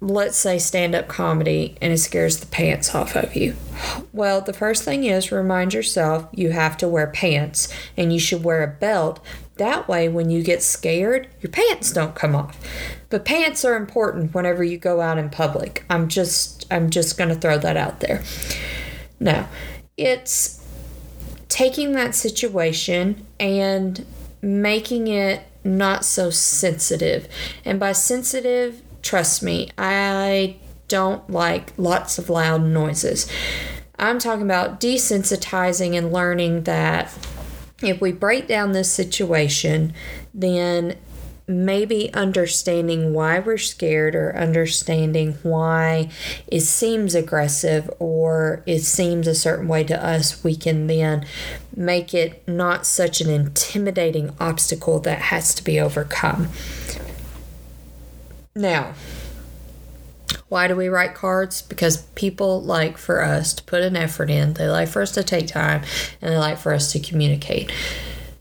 let's 0.00 0.36
say, 0.36 0.58
stand 0.58 0.94
up 0.94 1.08
comedy 1.08 1.76
and 1.80 1.92
it 1.92 1.98
scares 1.98 2.38
the 2.38 2.46
pants 2.46 2.94
off 2.94 3.16
of 3.16 3.34
you. 3.34 3.56
Well, 4.12 4.40
the 4.40 4.52
first 4.52 4.84
thing 4.84 5.04
is 5.04 5.32
remind 5.32 5.74
yourself 5.74 6.28
you 6.32 6.50
have 6.50 6.76
to 6.78 6.88
wear 6.88 7.06
pants 7.06 7.72
and 7.96 8.12
you 8.12 8.18
should 8.18 8.44
wear 8.44 8.62
a 8.62 8.68
belt. 8.68 9.20
That 9.56 9.88
way, 9.88 10.08
when 10.08 10.30
you 10.30 10.42
get 10.42 10.62
scared, 10.62 11.28
your 11.40 11.50
pants 11.50 11.92
don't 11.92 12.14
come 12.14 12.34
off. 12.34 12.58
But 13.08 13.24
pants 13.24 13.64
are 13.64 13.76
important 13.76 14.34
whenever 14.34 14.64
you 14.64 14.76
go 14.76 15.00
out 15.00 15.18
in 15.18 15.30
public. 15.30 15.84
I'm 15.88 16.08
just 16.08 16.66
I'm 16.72 16.90
just 16.90 17.16
going 17.16 17.28
to 17.30 17.36
throw 17.36 17.58
that 17.58 17.76
out 17.76 18.00
there. 18.00 18.22
Now, 19.20 19.48
it's 19.96 20.60
taking 21.48 21.92
that 21.92 22.16
situation 22.16 23.24
and 23.38 24.04
making 24.42 25.06
it 25.06 25.44
not 25.64 26.04
so 26.04 26.30
sensitive. 26.30 27.28
And 27.64 27.80
by 27.80 27.92
sensitive, 27.92 28.82
trust 29.02 29.42
me, 29.42 29.70
I 29.78 30.56
don't 30.88 31.28
like 31.30 31.72
lots 31.76 32.18
of 32.18 32.30
loud 32.30 32.62
noises. 32.62 33.30
I'm 33.98 34.18
talking 34.18 34.44
about 34.44 34.80
desensitizing 34.80 35.96
and 35.96 36.12
learning 36.12 36.64
that 36.64 37.16
if 37.82 38.00
we 38.00 38.12
break 38.12 38.46
down 38.46 38.72
this 38.72 38.90
situation, 38.90 39.94
then 40.32 40.96
maybe 41.46 42.12
understanding 42.14 43.12
why 43.12 43.38
we're 43.38 43.58
scared 43.58 44.14
or 44.14 44.34
understanding 44.36 45.36
why 45.42 46.08
it 46.46 46.60
seems 46.60 47.14
aggressive 47.14 47.90
or 47.98 48.62
it 48.66 48.80
seems 48.80 49.26
a 49.26 49.34
certain 49.34 49.68
way 49.68 49.84
to 49.84 50.04
us, 50.04 50.42
we 50.42 50.56
can 50.56 50.86
then 50.86 51.26
make 51.76 52.14
it 52.14 52.46
not 52.48 52.86
such 52.86 53.20
an 53.20 53.28
intimidating 53.28 54.30
obstacle 54.40 54.98
that 55.00 55.18
has 55.18 55.54
to 55.54 55.62
be 55.62 55.78
overcome. 55.78 56.48
Now, 58.54 58.94
why 60.48 60.68
do 60.68 60.76
we 60.76 60.88
write 60.88 61.14
cards? 61.14 61.62
Because 61.62 62.02
people 62.14 62.62
like 62.62 62.96
for 62.96 63.22
us 63.22 63.52
to 63.54 63.62
put 63.64 63.82
an 63.82 63.96
effort 63.96 64.30
in, 64.30 64.54
they 64.54 64.68
like 64.68 64.88
for 64.88 65.02
us 65.02 65.10
to 65.12 65.24
take 65.24 65.48
time, 65.48 65.82
and 66.22 66.32
they 66.32 66.38
like 66.38 66.58
for 66.58 66.72
us 66.72 66.92
to 66.92 67.00
communicate. 67.00 67.72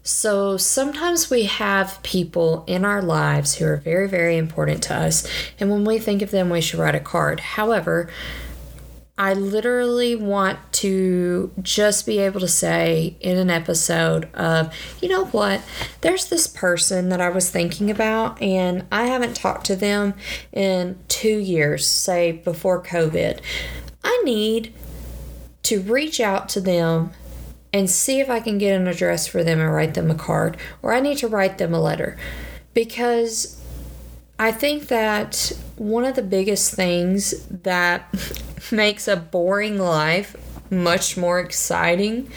So 0.04 0.58
sometimes 0.58 1.30
we 1.30 1.44
have 1.44 2.04
people 2.04 2.66
in 2.68 2.84
our 2.84 3.02
lives 3.02 3.56
who 3.56 3.66
are 3.66 3.78
very, 3.78 4.10
very 4.10 4.38
important 4.38 4.84
to 4.84 4.96
us, 4.96 5.26
and 5.60 5.72
when 5.72 5.86
we 5.86 5.98
think 5.98 6.22
of 6.22 6.30
them, 6.30 6.50
we 6.50 6.60
should 6.60 6.80
write 6.80 6.94
a 6.94 7.00
card. 7.00 7.40
However, 7.40 8.10
I 9.18 9.34
literally 9.34 10.16
want 10.16 10.60
to 10.74 11.52
just 11.62 12.06
be 12.06 12.20
able 12.20 12.42
to 12.42 12.48
say 12.48 13.16
in 13.22 13.38
an 13.38 13.50
episode 13.50 14.28
of, 14.34 14.76
you 15.02 15.08
know 15.08 15.26
what, 15.26 15.62
there's 16.02 16.26
this 16.26 16.48
person 16.48 17.10
that 17.10 17.22
I 17.22 17.30
was 17.30 17.50
thinking 17.50 17.90
about, 17.90 18.42
and 18.42 18.86
I 18.92 19.06
haven't 19.06 19.36
talked 19.36 19.68
to 19.68 19.76
them 19.76 20.16
in 20.52 20.98
two 21.08 21.38
years, 21.38 21.88
say 21.88 22.32
before 22.32 22.84
COVID. 22.84 23.40
I 24.04 24.22
need 24.26 24.74
to 25.64 25.80
reach 25.80 26.20
out 26.20 26.50
to 26.50 26.60
them 26.60 27.12
and 27.74 27.90
see 27.90 28.20
if 28.20 28.30
I 28.30 28.40
can 28.40 28.60
get 28.60 28.80
an 28.80 28.88
address 28.88 29.28
for 29.28 29.44
them 29.44 29.60
and 29.60 29.74
write 29.74 29.96
them 29.96 30.12
a 30.12 30.16
card, 30.16 30.58
or 30.82 30.94
I 30.94 31.00
need 31.00 31.18
to 31.18 31.28
write 31.28 31.58
them 31.58 31.74
a 31.74 31.82
letter. 31.82 32.16
Because 32.74 33.60
I 34.38 34.52
think 34.52 34.88
that 34.88 35.52
one 35.76 36.06
of 36.06 36.16
the 36.16 36.22
biggest 36.22 36.74
things 36.74 37.46
that 37.48 38.14
makes 38.72 39.08
a 39.08 39.16
boring 39.16 39.80
life 39.80 40.36
much 40.72 41.18
more 41.18 41.40
exciting 41.40 42.32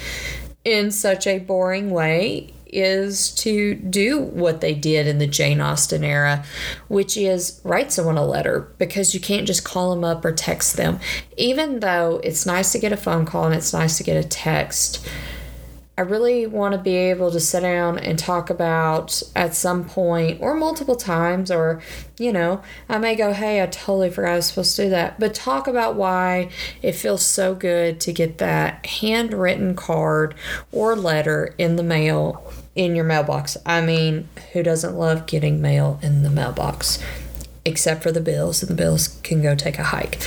in 0.65 0.91
such 0.91 1.27
a 1.27 1.39
boring 1.39 1.91
way 1.91 2.53
is 2.67 3.31
to 3.37 3.75
do 3.75 4.19
what 4.19 4.61
they 4.61 4.75
did 4.75 5.07
in 5.07 5.19
the 5.19 5.27
Jane 5.27 5.61
Austen 5.61 6.05
era, 6.05 6.45
which 6.89 7.17
is 7.17 7.61
write 7.65 7.93
someone 7.93 8.17
a 8.17 8.25
letter 8.25 8.73
because 8.79 9.15
you 9.15 9.21
can't 9.21 9.47
just 9.47 9.65
call 9.65 9.95
them 9.95 10.05
up 10.05 10.25
or 10.25 10.33
text 10.33 10.77
them. 10.77 10.99
Even 11.37 11.81
though 11.81 12.21
it's 12.25 12.47
nice 12.47 12.73
to 12.73 12.79
get 12.79 12.93
a 12.93 12.97
phone 12.97 13.27
call 13.27 13.45
and 13.45 13.55
it's 13.55 13.73
nice 13.73 13.97
to 13.99 14.05
get 14.05 14.17
a 14.17 14.29
text, 14.29 15.07
I 15.99 16.03
really 16.03 16.47
want 16.47 16.73
to 16.75 16.79
be 16.79 16.95
able 16.95 17.31
to 17.31 17.41
sit 17.41 17.61
down 17.61 17.99
and 17.99 18.19
talk 18.19 18.51
about 18.51 19.23
at 19.35 19.55
some 19.55 19.85
point 19.85 20.43
or 20.43 20.55
multiple 20.55 20.97
times, 20.97 21.51
or, 21.51 21.81
you 22.19 22.33
know, 22.35 22.61
I 22.87 22.99
may 22.99 23.17
go, 23.17 23.33
hey, 23.33 23.63
I 23.63 23.67
totally 23.67 24.11
forgot 24.11 24.33
I 24.33 24.37
was 24.37 24.47
supposed 24.47 24.77
to 24.77 24.85
do 24.85 24.91
that, 24.91 25.19
but 25.19 25.35
talk 25.35 25.67
about 25.67 25.95
why 25.95 26.51
it 26.83 26.93
feels 26.93 27.25
so 27.25 27.55
good 27.55 27.99
to 28.01 28.13
get 28.13 28.37
that 28.39 28.85
handwritten 28.85 29.75
card 29.75 30.35
or 30.71 30.95
letter 30.95 31.55
in 31.57 31.77
the 31.77 31.83
mail 31.83 32.53
in 32.75 32.95
your 32.95 33.07
mailbox. 33.07 33.57
I 33.65 33.81
mean, 33.81 34.29
who 34.53 34.63
doesn't 34.63 34.95
love 34.95 35.27
getting 35.27 35.63
mail 35.63 35.99
in 36.03 36.23
the 36.23 36.31
mailbox? 36.31 37.03
Except 37.65 38.03
for 38.03 38.13
the 38.13 38.21
bills, 38.21 38.63
and 38.63 38.71
the 38.71 38.75
bills 38.75 39.19
can 39.23 39.43
go 39.43 39.55
take 39.55 39.79
a 39.79 39.85
hike. 39.85 40.19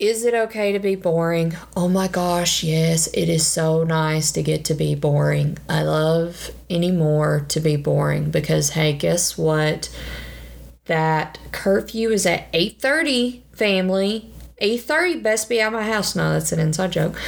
Is 0.00 0.24
it 0.24 0.32
okay 0.32 0.72
to 0.72 0.78
be 0.78 0.94
boring? 0.96 1.54
Oh 1.76 1.86
my 1.86 2.08
gosh, 2.08 2.62
yes, 2.64 3.06
it 3.08 3.28
is 3.28 3.46
so 3.46 3.84
nice 3.84 4.32
to 4.32 4.42
get 4.42 4.64
to 4.64 4.74
be 4.74 4.94
boring. 4.94 5.58
I 5.68 5.82
love 5.82 6.50
anymore 6.70 7.44
to 7.50 7.60
be 7.60 7.76
boring 7.76 8.30
because 8.30 8.70
hey, 8.70 8.94
guess 8.94 9.36
what? 9.36 9.94
That 10.86 11.38
curfew 11.52 12.08
is 12.12 12.24
at 12.24 12.50
8:30, 12.54 13.42
family. 13.52 14.32
8:30 14.62 15.22
best 15.22 15.50
be 15.50 15.60
out 15.60 15.74
my 15.74 15.82
house. 15.82 16.16
No, 16.16 16.32
that's 16.32 16.52
an 16.52 16.60
inside 16.60 16.92
joke. 16.92 17.20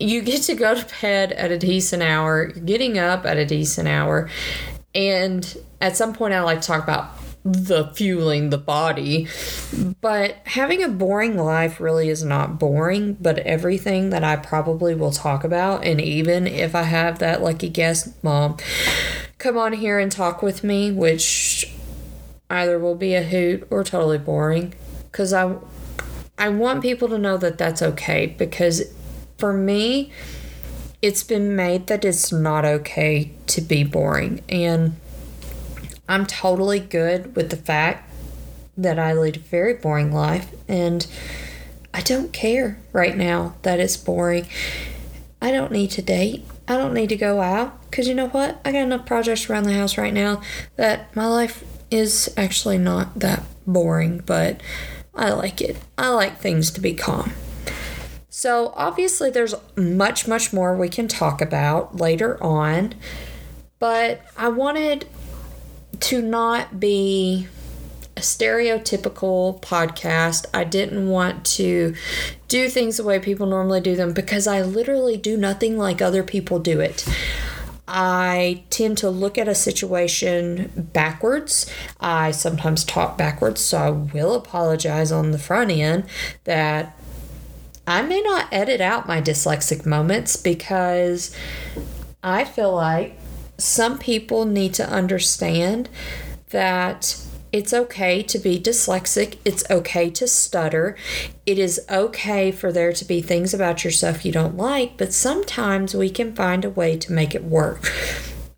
You 0.00 0.22
get 0.22 0.44
to 0.44 0.54
go 0.54 0.76
to 0.76 0.86
bed 1.02 1.32
at 1.32 1.50
a 1.50 1.58
decent 1.58 2.02
hour, 2.02 2.52
you're 2.54 2.64
getting 2.64 2.98
up 2.98 3.26
at 3.26 3.36
a 3.36 3.44
decent 3.44 3.86
hour, 3.86 4.30
and 4.94 5.58
at 5.82 5.94
some 5.94 6.14
point 6.14 6.32
I 6.32 6.40
like 6.40 6.62
to 6.62 6.66
talk 6.66 6.82
about 6.82 7.10
the 7.46 7.92
fueling 7.94 8.50
the 8.50 8.58
body. 8.58 9.28
But 10.00 10.36
having 10.44 10.82
a 10.82 10.88
boring 10.88 11.36
life 11.36 11.80
really 11.80 12.08
is 12.08 12.24
not 12.24 12.58
boring, 12.58 13.14
but 13.14 13.38
everything 13.38 14.10
that 14.10 14.24
I 14.24 14.36
probably 14.36 14.94
will 14.94 15.12
talk 15.12 15.44
about, 15.44 15.84
and 15.84 16.00
even 16.00 16.46
if 16.46 16.74
I 16.74 16.82
have 16.82 17.20
that 17.20 17.42
lucky 17.42 17.68
guest 17.68 18.12
mom 18.22 18.56
come 19.38 19.56
on 19.56 19.74
here 19.74 19.98
and 19.98 20.10
talk 20.10 20.42
with 20.42 20.64
me, 20.64 20.90
which 20.90 21.72
either 22.50 22.78
will 22.78 22.96
be 22.96 23.14
a 23.14 23.22
hoot 23.22 23.66
or 23.70 23.84
totally 23.84 24.18
boring, 24.18 24.74
because 25.10 25.32
I. 25.32 25.56
I 26.38 26.50
want 26.50 26.82
people 26.82 27.08
to 27.08 27.16
know 27.16 27.38
that 27.38 27.56
that's 27.56 27.80
okay 27.80 28.26
because 28.26 28.82
for 29.38 29.54
me, 29.54 30.12
it's 31.00 31.22
been 31.22 31.56
made 31.56 31.86
that 31.86 32.04
it's 32.04 32.30
not 32.30 32.66
okay 32.66 33.32
to 33.46 33.62
be 33.62 33.84
boring. 33.84 34.42
And 34.46 34.96
I'm 36.08 36.26
totally 36.26 36.80
good 36.80 37.34
with 37.36 37.50
the 37.50 37.56
fact 37.56 38.10
that 38.76 38.98
I 38.98 39.12
lead 39.12 39.36
a 39.36 39.40
very 39.40 39.74
boring 39.74 40.12
life 40.12 40.48
and 40.68 41.06
I 41.94 42.02
don't 42.02 42.32
care 42.32 42.78
right 42.92 43.16
now 43.16 43.54
that 43.62 43.80
it's 43.80 43.96
boring. 43.96 44.46
I 45.40 45.50
don't 45.50 45.72
need 45.72 45.90
to 45.92 46.02
date. 46.02 46.44
I 46.68 46.76
don't 46.76 46.94
need 46.94 47.08
to 47.08 47.16
go 47.16 47.40
out 47.40 47.80
because 47.90 48.08
you 48.08 48.14
know 48.14 48.28
what? 48.28 48.60
I 48.64 48.72
got 48.72 48.82
enough 48.82 49.06
projects 49.06 49.48
around 49.48 49.64
the 49.64 49.72
house 49.72 49.96
right 49.96 50.12
now 50.12 50.42
that 50.76 51.14
my 51.16 51.26
life 51.26 51.64
is 51.90 52.32
actually 52.36 52.78
not 52.78 53.18
that 53.20 53.44
boring, 53.66 54.22
but 54.26 54.60
I 55.14 55.30
like 55.30 55.60
it. 55.60 55.76
I 55.96 56.08
like 56.10 56.38
things 56.38 56.70
to 56.72 56.80
be 56.80 56.94
calm. 56.94 57.32
So, 58.28 58.74
obviously, 58.76 59.30
there's 59.30 59.54
much, 59.76 60.28
much 60.28 60.52
more 60.52 60.76
we 60.76 60.90
can 60.90 61.08
talk 61.08 61.40
about 61.40 61.96
later 61.96 62.42
on, 62.42 62.94
but 63.78 64.20
I 64.36 64.48
wanted 64.48 65.06
to 66.00 66.22
not 66.22 66.78
be 66.80 67.48
a 68.16 68.20
stereotypical 68.20 69.60
podcast. 69.60 70.46
I 70.54 70.64
didn't 70.64 71.08
want 71.08 71.44
to 71.56 71.94
do 72.48 72.68
things 72.68 72.96
the 72.96 73.04
way 73.04 73.18
people 73.18 73.46
normally 73.46 73.80
do 73.80 73.94
them 73.94 74.12
because 74.12 74.46
I 74.46 74.62
literally 74.62 75.16
do 75.16 75.36
nothing 75.36 75.76
like 75.76 76.00
other 76.00 76.22
people 76.22 76.58
do 76.58 76.80
it. 76.80 77.06
I 77.88 78.64
tend 78.70 78.98
to 78.98 79.10
look 79.10 79.38
at 79.38 79.46
a 79.46 79.54
situation 79.54 80.88
backwards. 80.92 81.70
I 82.00 82.32
sometimes 82.32 82.84
talk 82.84 83.16
backwards, 83.16 83.60
so 83.60 83.78
I 83.78 83.90
will 83.90 84.34
apologize 84.34 85.12
on 85.12 85.30
the 85.30 85.38
front 85.38 85.70
end 85.70 86.04
that 86.44 86.98
I 87.86 88.02
may 88.02 88.20
not 88.20 88.48
edit 88.50 88.80
out 88.80 89.06
my 89.06 89.22
dyslexic 89.22 89.86
moments 89.86 90.36
because 90.36 91.34
I 92.22 92.44
feel 92.44 92.74
like 92.74 93.16
some 93.58 93.98
people 93.98 94.44
need 94.44 94.74
to 94.74 94.88
understand 94.88 95.88
that 96.50 97.20
it's 97.52 97.72
okay 97.72 98.22
to 98.22 98.38
be 98.38 98.60
dyslexic. 98.60 99.38
It's 99.44 99.64
okay 99.70 100.10
to 100.10 100.28
stutter. 100.28 100.96
It 101.46 101.58
is 101.58 101.80
okay 101.88 102.50
for 102.50 102.70
there 102.70 102.92
to 102.92 103.04
be 103.04 103.22
things 103.22 103.54
about 103.54 103.84
yourself 103.84 104.24
you 104.24 104.32
don't 104.32 104.56
like, 104.56 104.96
but 104.98 105.12
sometimes 105.12 105.94
we 105.94 106.10
can 106.10 106.34
find 106.34 106.64
a 106.64 106.70
way 106.70 106.96
to 106.98 107.12
make 107.12 107.34
it 107.34 107.44
work. 107.44 107.90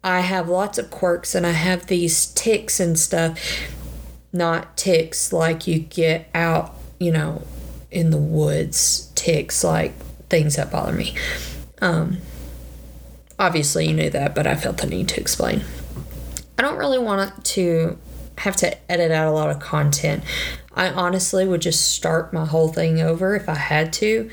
I 0.02 0.20
have 0.20 0.48
lots 0.48 0.78
of 0.78 0.90
quirks 0.90 1.34
and 1.34 1.46
I 1.46 1.52
have 1.52 1.86
these 1.86 2.26
ticks 2.26 2.80
and 2.80 2.98
stuff. 2.98 3.38
Not 4.32 4.76
ticks 4.76 5.32
like 5.32 5.66
you 5.66 5.78
get 5.78 6.28
out, 6.34 6.74
you 6.98 7.12
know, 7.12 7.42
in 7.90 8.10
the 8.10 8.18
woods, 8.18 9.12
ticks 9.14 9.62
like 9.62 9.94
things 10.28 10.56
that 10.56 10.70
bother 10.70 10.92
me. 10.92 11.14
Um, 11.80 12.18
Obviously, 13.38 13.86
you 13.88 13.94
knew 13.94 14.10
that, 14.10 14.34
but 14.34 14.46
I 14.46 14.56
felt 14.56 14.78
the 14.78 14.86
need 14.86 15.08
to 15.10 15.20
explain. 15.20 15.62
I 16.58 16.62
don't 16.62 16.76
really 16.76 16.98
want 16.98 17.44
to 17.44 17.98
have 18.38 18.56
to 18.56 18.90
edit 18.90 19.10
out 19.10 19.28
a 19.28 19.32
lot 19.32 19.50
of 19.50 19.60
content. 19.60 20.24
I 20.74 20.90
honestly 20.90 21.46
would 21.46 21.60
just 21.60 21.92
start 21.92 22.32
my 22.32 22.44
whole 22.44 22.68
thing 22.68 23.00
over 23.00 23.34
if 23.34 23.48
I 23.48 23.54
had 23.54 23.92
to 23.94 24.30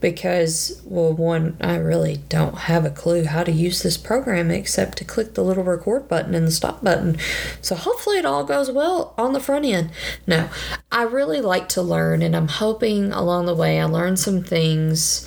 because, 0.00 0.82
well, 0.84 1.14
one, 1.14 1.56
I 1.62 1.76
really 1.76 2.18
don't 2.28 2.58
have 2.58 2.84
a 2.84 2.90
clue 2.90 3.24
how 3.24 3.42
to 3.42 3.50
use 3.50 3.82
this 3.82 3.96
program 3.96 4.50
except 4.50 4.98
to 4.98 5.04
click 5.04 5.32
the 5.32 5.42
little 5.42 5.64
record 5.64 6.08
button 6.08 6.34
and 6.34 6.46
the 6.46 6.52
stop 6.52 6.84
button. 6.84 7.16
So 7.62 7.74
hopefully 7.74 8.18
it 8.18 8.26
all 8.26 8.44
goes 8.44 8.70
well 8.70 9.14
on 9.16 9.32
the 9.32 9.40
front 9.40 9.64
end. 9.64 9.90
No, 10.26 10.50
I 10.92 11.04
really 11.04 11.40
like 11.40 11.70
to 11.70 11.82
learn, 11.82 12.20
and 12.20 12.36
I'm 12.36 12.48
hoping 12.48 13.12
along 13.12 13.46
the 13.46 13.54
way 13.54 13.80
I 13.80 13.84
learn 13.86 14.18
some 14.18 14.42
things 14.42 15.26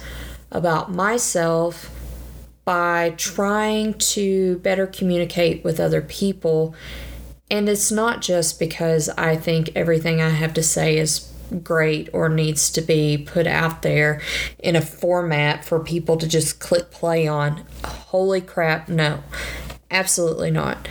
about 0.51 0.91
myself 0.91 1.91
by 2.67 3.11
trying 3.11 3.93
to 3.93 4.57
better 4.57 4.85
communicate 4.85 5.63
with 5.63 5.79
other 5.79 6.01
people. 6.01 6.75
And 7.49 7.69
it's 7.69 7.93
not 7.93 8.21
just 8.21 8.59
because 8.59 9.07
I 9.07 9.37
think 9.37 9.69
everything 9.73 10.21
I 10.21 10.31
have 10.31 10.53
to 10.55 10.61
say 10.61 10.97
is 10.97 11.31
great 11.63 12.09
or 12.11 12.27
needs 12.27 12.69
to 12.71 12.81
be 12.81 13.17
put 13.17 13.47
out 13.47 13.83
there 13.83 14.19
in 14.59 14.75
a 14.75 14.81
format 14.81 15.63
for 15.63 15.79
people 15.79 16.17
to 16.17 16.27
just 16.27 16.59
click 16.59 16.91
play 16.91 17.25
on. 17.25 17.63
Holy 17.85 18.41
crap, 18.41 18.89
no. 18.89 19.23
Absolutely 19.89 20.51
not. 20.51 20.89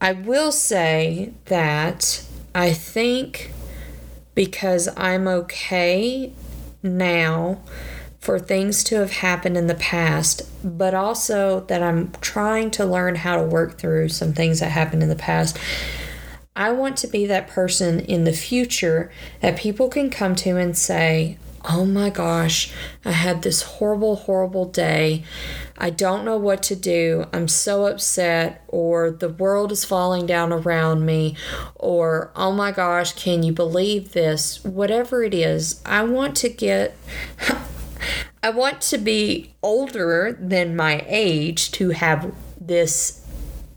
I 0.00 0.10
will 0.10 0.50
say 0.50 1.34
that 1.44 2.24
I 2.52 2.72
think 2.72 3.52
because 4.34 4.88
I'm 4.96 5.28
okay 5.28 6.32
now 6.82 7.60
for 8.18 8.38
things 8.38 8.82
to 8.84 8.96
have 8.96 9.12
happened 9.12 9.56
in 9.56 9.68
the 9.68 9.74
past, 9.74 10.42
but 10.64 10.94
also 10.94 11.60
that 11.60 11.82
I'm 11.82 12.12
trying 12.20 12.70
to 12.72 12.84
learn 12.84 13.14
how 13.14 13.36
to 13.36 13.42
work 13.42 13.78
through 13.78 14.08
some 14.08 14.32
things 14.32 14.60
that 14.60 14.70
happened 14.70 15.02
in 15.02 15.08
the 15.08 15.16
past. 15.16 15.58
I 16.56 16.72
want 16.72 16.96
to 16.98 17.06
be 17.06 17.24
that 17.26 17.46
person 17.46 18.00
in 18.00 18.24
the 18.24 18.32
future 18.32 19.12
that 19.40 19.56
people 19.56 19.88
can 19.88 20.10
come 20.10 20.34
to 20.36 20.56
and 20.56 20.76
say, 20.76 21.38
Oh 21.70 21.84
my 21.84 22.08
gosh, 22.08 22.72
I 23.04 23.12
had 23.12 23.42
this 23.42 23.62
horrible, 23.62 24.16
horrible 24.16 24.64
day. 24.64 25.24
I 25.76 25.90
don't 25.90 26.24
know 26.24 26.36
what 26.36 26.62
to 26.64 26.76
do. 26.76 27.26
I'm 27.32 27.46
so 27.46 27.86
upset, 27.86 28.64
or 28.68 29.10
the 29.10 29.28
world 29.28 29.70
is 29.70 29.84
falling 29.84 30.24
down 30.24 30.52
around 30.52 31.04
me, 31.04 31.36
or 31.74 32.32
oh 32.34 32.52
my 32.52 32.72
gosh, 32.72 33.12
can 33.12 33.42
you 33.42 33.52
believe 33.52 34.12
this? 34.12 34.64
Whatever 34.64 35.22
it 35.22 35.34
is, 35.34 35.80
I 35.84 36.04
want 36.04 36.36
to 36.38 36.48
get 36.48 36.96
I 38.42 38.50
want 38.50 38.80
to 38.82 38.98
be 38.98 39.54
older 39.62 40.36
than 40.40 40.76
my 40.76 41.04
age 41.06 41.70
to 41.72 41.90
have 41.90 42.32
this 42.60 43.26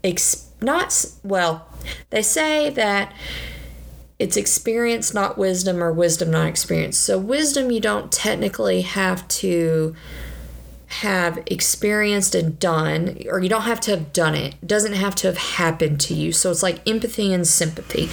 ex- 0.03 0.49
not 0.61 1.05
well 1.23 1.67
they 2.11 2.21
say 2.21 2.69
that 2.69 3.13
it's 4.19 4.37
experience 4.37 5.15
not 5.15 5.35
wisdom 5.35 5.81
or 5.81 5.91
wisdom 5.91 6.29
not 6.29 6.47
experience. 6.47 6.95
So 6.95 7.17
wisdom 7.17 7.71
you 7.71 7.79
don't 7.79 8.11
technically 8.11 8.81
have 8.81 9.27
to 9.29 9.95
have 10.91 11.41
experienced 11.45 12.35
and 12.35 12.59
done, 12.59 13.17
or 13.29 13.39
you 13.39 13.47
don't 13.47 13.61
have 13.61 13.79
to 13.79 13.91
have 13.91 14.11
done 14.11 14.35
it. 14.35 14.55
Doesn't 14.65 14.91
have 14.91 15.15
to 15.15 15.27
have 15.27 15.37
happened 15.37 16.01
to 16.01 16.13
you. 16.13 16.33
So 16.33 16.51
it's 16.51 16.61
like 16.61 16.85
empathy 16.87 17.31
and 17.31 17.47
sympathy. 17.47 18.09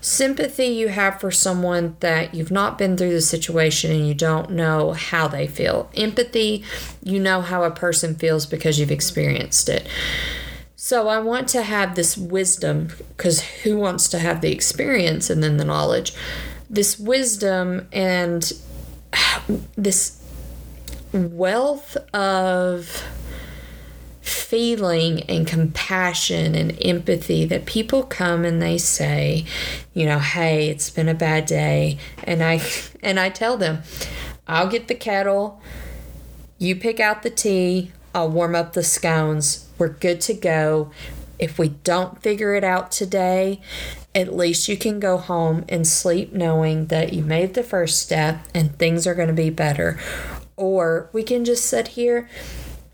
Sympathy 0.00 0.66
you 0.66 0.88
have 0.88 1.20
for 1.20 1.30
someone 1.30 1.96
that 2.00 2.34
you've 2.34 2.50
not 2.50 2.78
been 2.78 2.96
through 2.96 3.12
the 3.12 3.20
situation 3.20 3.92
and 3.92 4.08
you 4.08 4.14
don't 4.14 4.50
know 4.50 4.92
how 4.92 5.28
they 5.28 5.46
feel. 5.46 5.88
Empathy, 5.94 6.64
you 7.00 7.20
know 7.20 7.42
how 7.42 7.62
a 7.62 7.70
person 7.70 8.16
feels 8.16 8.44
because 8.44 8.80
you've 8.80 8.90
experienced 8.90 9.68
it. 9.68 9.86
So 10.74 11.06
I 11.06 11.20
want 11.20 11.48
to 11.50 11.62
have 11.62 11.94
this 11.94 12.16
wisdom 12.16 12.88
because 13.16 13.40
who 13.62 13.76
wants 13.76 14.08
to 14.08 14.18
have 14.18 14.40
the 14.40 14.50
experience 14.50 15.30
and 15.30 15.44
then 15.44 15.58
the 15.58 15.64
knowledge? 15.64 16.12
This 16.68 16.98
wisdom 16.98 17.86
and 17.92 18.52
this 19.76 20.20
wealth 21.12 21.96
of 22.14 23.04
feeling 24.20 25.22
and 25.24 25.46
compassion 25.46 26.54
and 26.54 26.76
empathy 26.80 27.44
that 27.44 27.64
people 27.64 28.02
come 28.02 28.44
and 28.44 28.60
they 28.60 28.78
say, 28.78 29.44
you 29.94 30.04
know, 30.06 30.18
hey, 30.18 30.68
it's 30.68 30.90
been 30.90 31.08
a 31.08 31.14
bad 31.14 31.46
day, 31.46 31.98
and 32.24 32.42
I 32.42 32.60
and 33.02 33.18
I 33.20 33.28
tell 33.28 33.56
them, 33.56 33.82
I'll 34.46 34.68
get 34.68 34.88
the 34.88 34.94
kettle, 34.94 35.60
you 36.58 36.76
pick 36.76 37.00
out 37.00 37.22
the 37.22 37.30
tea, 37.30 37.92
I'll 38.14 38.30
warm 38.30 38.54
up 38.54 38.72
the 38.72 38.82
scones. 38.82 39.68
We're 39.78 39.88
good 39.88 40.20
to 40.22 40.34
go. 40.34 40.90
If 41.38 41.58
we 41.58 41.68
don't 41.68 42.22
figure 42.22 42.54
it 42.54 42.64
out 42.64 42.90
today, 42.90 43.60
at 44.14 44.34
least 44.34 44.68
you 44.68 44.76
can 44.78 44.98
go 44.98 45.18
home 45.18 45.66
and 45.68 45.86
sleep 45.86 46.32
knowing 46.32 46.86
that 46.86 47.12
you 47.12 47.22
made 47.22 47.52
the 47.52 47.62
first 47.62 48.00
step 48.00 48.40
and 48.54 48.78
things 48.78 49.06
are 49.06 49.14
going 49.14 49.28
to 49.28 49.34
be 49.34 49.50
better. 49.50 50.00
Or 50.56 51.10
we 51.12 51.22
can 51.22 51.44
just 51.44 51.66
sit 51.66 51.88
here 51.88 52.28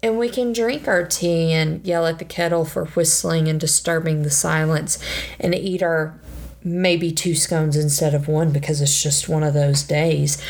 and 0.03 0.18
we 0.18 0.29
can 0.29 0.53
drink 0.53 0.88
our 0.88 1.07
tea 1.07 1.53
and 1.53 1.85
yell 1.87 2.07
at 2.07 2.18
the 2.18 2.25
kettle 2.25 2.64
for 2.64 2.87
whistling 2.87 3.48
and 3.48 3.61
disturbing 3.61 4.22
the 4.22 4.31
silence 4.31 4.98
and 5.38 5.55
eat 5.55 5.83
our 5.83 6.18
maybe 6.64 7.12
two 7.12 7.35
scones 7.35 7.77
instead 7.77 8.14
of 8.14 8.29
one 8.29 8.51
because 8.51 8.81
it's 8.81 9.03
just 9.03 9.29
one 9.29 9.42
of 9.42 9.55
those 9.55 9.83
days. 9.83 10.42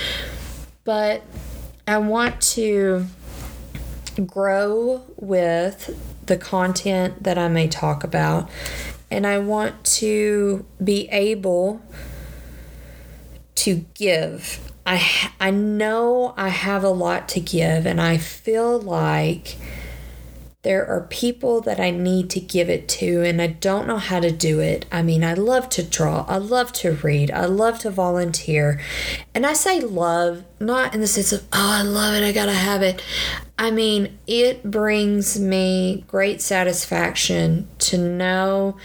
But 0.85 1.23
I 1.87 1.99
want 1.99 2.41
to 2.53 3.07
grow 4.27 5.03
with 5.17 5.99
the 6.27 6.37
content 6.37 7.23
that 7.23 7.39
I 7.39 7.49
may 7.49 7.69
talk 7.69 8.05
about, 8.05 8.49
and 9.11 9.27
I 9.27 9.39
want 9.39 9.85
to 9.85 10.65
be 10.83 11.09
able 11.09 11.83
to 13.63 13.85
give 13.95 14.73
I 14.85 15.31
I 15.41 15.51
know 15.51 16.35
I 16.37 16.49
have 16.49 16.83
a 16.83 16.89
lot 16.89 17.29
to 17.31 17.41
give 17.41 17.87
and 17.87 18.01
I 18.01 18.19
feel 18.19 18.81
like 18.81 19.57
there 20.63 20.87
are 20.87 21.03
people 21.11 21.61
that 21.63 21.81
I 21.81 21.91
need 21.91 22.31
to 22.31 22.41
give 22.41 22.69
it 22.69 22.89
to 22.89 23.23
and 23.23 23.43
I 23.43 23.49
don't 23.49 23.89
know 23.89 23.99
how 23.99 24.21
to 24.21 24.31
do 24.31 24.61
it. 24.61 24.87
I 24.93 25.03
mean, 25.03 25.25
I 25.25 25.35
love 25.35 25.69
to 25.71 25.83
draw, 25.83 26.25
I 26.29 26.39
love 26.39 26.73
to 26.75 26.93
read, 26.93 27.33
I 27.33 27.47
love 27.47 27.81
to 27.81 27.91
volunteer. 27.91 28.81
And 29.35 29.45
I 29.45 29.55
say 29.55 29.81
love 29.81 30.45
not 30.61 30.95
in 30.95 31.01
the 31.01 31.09
sense 31.09 31.33
of, 31.33 31.43
oh, 31.53 31.79
I 31.79 31.83
love 31.83 32.15
it, 32.15 32.25
I 32.25 32.31
got 32.31 32.47
to 32.47 32.53
have 32.53 32.83
it. 32.83 33.03
I 33.59 33.73
mean, 33.73 34.19
it 34.29 34.63
brings 34.63 35.39
me 35.39 36.05
great 36.07 36.41
satisfaction 36.41 37.69
to 37.81 37.99
know 37.99 38.77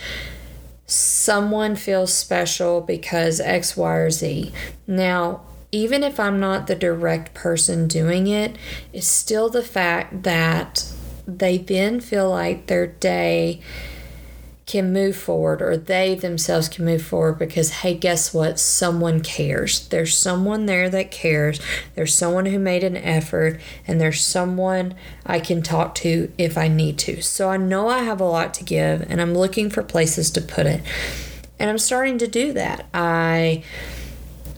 someone 0.88 1.76
feels 1.76 2.14
special 2.14 2.82
because 2.82 3.40
X, 3.40 3.76
Y, 3.78 3.94
or 3.94 4.10
Z. 4.10 4.52
Now, 4.88 5.42
even 5.72 6.02
if 6.02 6.20
I'm 6.20 6.40
not 6.40 6.68
the 6.68 6.76
direct 6.76 7.34
person 7.34 7.88
doing 7.88 8.28
it, 8.28 8.56
it's 8.94 9.08
still 9.08 9.50
the 9.50 9.64
fact 9.64 10.24
that 10.24 10.92
they 11.28 11.58
then 11.58 12.00
feel 12.00 12.30
like 12.30 12.68
their 12.68 12.88
day 12.88 13.62
can 14.68 14.92
move 14.92 15.16
forward 15.16 15.62
or 15.62 15.78
they 15.78 16.14
themselves 16.14 16.68
can 16.68 16.84
move 16.84 17.02
forward 17.02 17.40
because 17.40 17.70
hey 17.70 17.96
guess 17.96 18.34
what? 18.34 18.60
Someone 18.60 19.22
cares. 19.22 19.88
There's 19.88 20.16
someone 20.16 20.66
there 20.66 20.90
that 20.90 21.10
cares. 21.10 21.62
There's 21.96 22.14
someone 22.14 22.46
who 22.48 22.60
made 22.60 22.84
an 22.84 22.98
effort 22.98 23.62
and 23.88 24.00
there's 24.00 24.24
someone 24.24 24.94
I 25.26 25.40
can 25.40 25.64
talk 25.64 25.96
to 25.96 26.32
if 26.38 26.58
I 26.58 26.68
need 26.68 27.00
to. 27.00 27.22
So 27.22 27.50
I 27.50 27.56
know 27.56 27.88
I 27.88 28.00
have 28.00 28.20
a 28.20 28.26
lot 28.26 28.54
to 28.56 28.66
give 28.66 29.10
and 29.10 29.22
I'm 29.22 29.34
looking 29.34 29.70
for 29.70 29.82
places 29.82 30.30
to 30.32 30.42
put 30.42 30.66
it. 30.66 30.84
And 31.58 31.70
I'm 31.70 31.80
starting 31.80 32.18
to 32.20 32.28
do 32.28 32.52
that. 32.54 32.88
I 32.94 33.64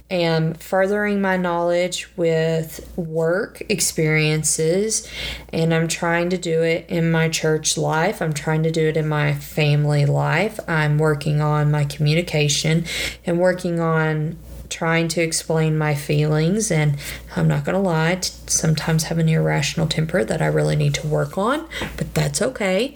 am 0.10 0.54
furthering 0.56 1.22
my 1.22 1.38
knowledge 1.38 2.08
with 2.16 2.92
work 2.96 3.62
experiences 3.70 5.08
and 5.54 5.74
I'm 5.74 5.88
trying 5.88 6.30
to 6.32 6.38
do 6.38 6.64
it 6.64 6.86
in 6.90 7.12
my 7.12 7.30
church 7.30 7.78
life. 7.78 8.22
I'm 8.22 8.34
trying 8.34 8.64
to 8.64 8.72
do 8.72 8.88
it 8.88 8.98
in 8.98 9.08
my 9.08 9.34
family 9.36 10.06
life. 10.06 10.60
I'm 10.68 10.98
working 10.98 11.42
on 11.42 11.72
my 11.72 11.86
communication 11.86 12.86
and 13.26 13.40
working 13.40 13.80
on 13.80 14.38
trying 14.70 15.08
to 15.10 15.22
explain 15.22 15.78
my 15.78 15.96
feelings 15.96 16.72
and 16.72 16.98
I'm 17.36 17.48
not 17.48 17.66
going 17.66 17.76
to 17.76 17.82
lie, 17.82 18.20
sometimes 18.22 19.06
have 19.06 19.18
an 19.18 19.28
irrational 19.28 19.88
temper 19.88 20.24
that 20.24 20.42
I 20.42 20.48
really 20.48 20.76
need 20.76 20.94
to 20.96 21.08
work 21.08 21.38
on, 21.38 21.68
but 21.98 22.14
that's 22.14 22.42
okay. 22.42 22.96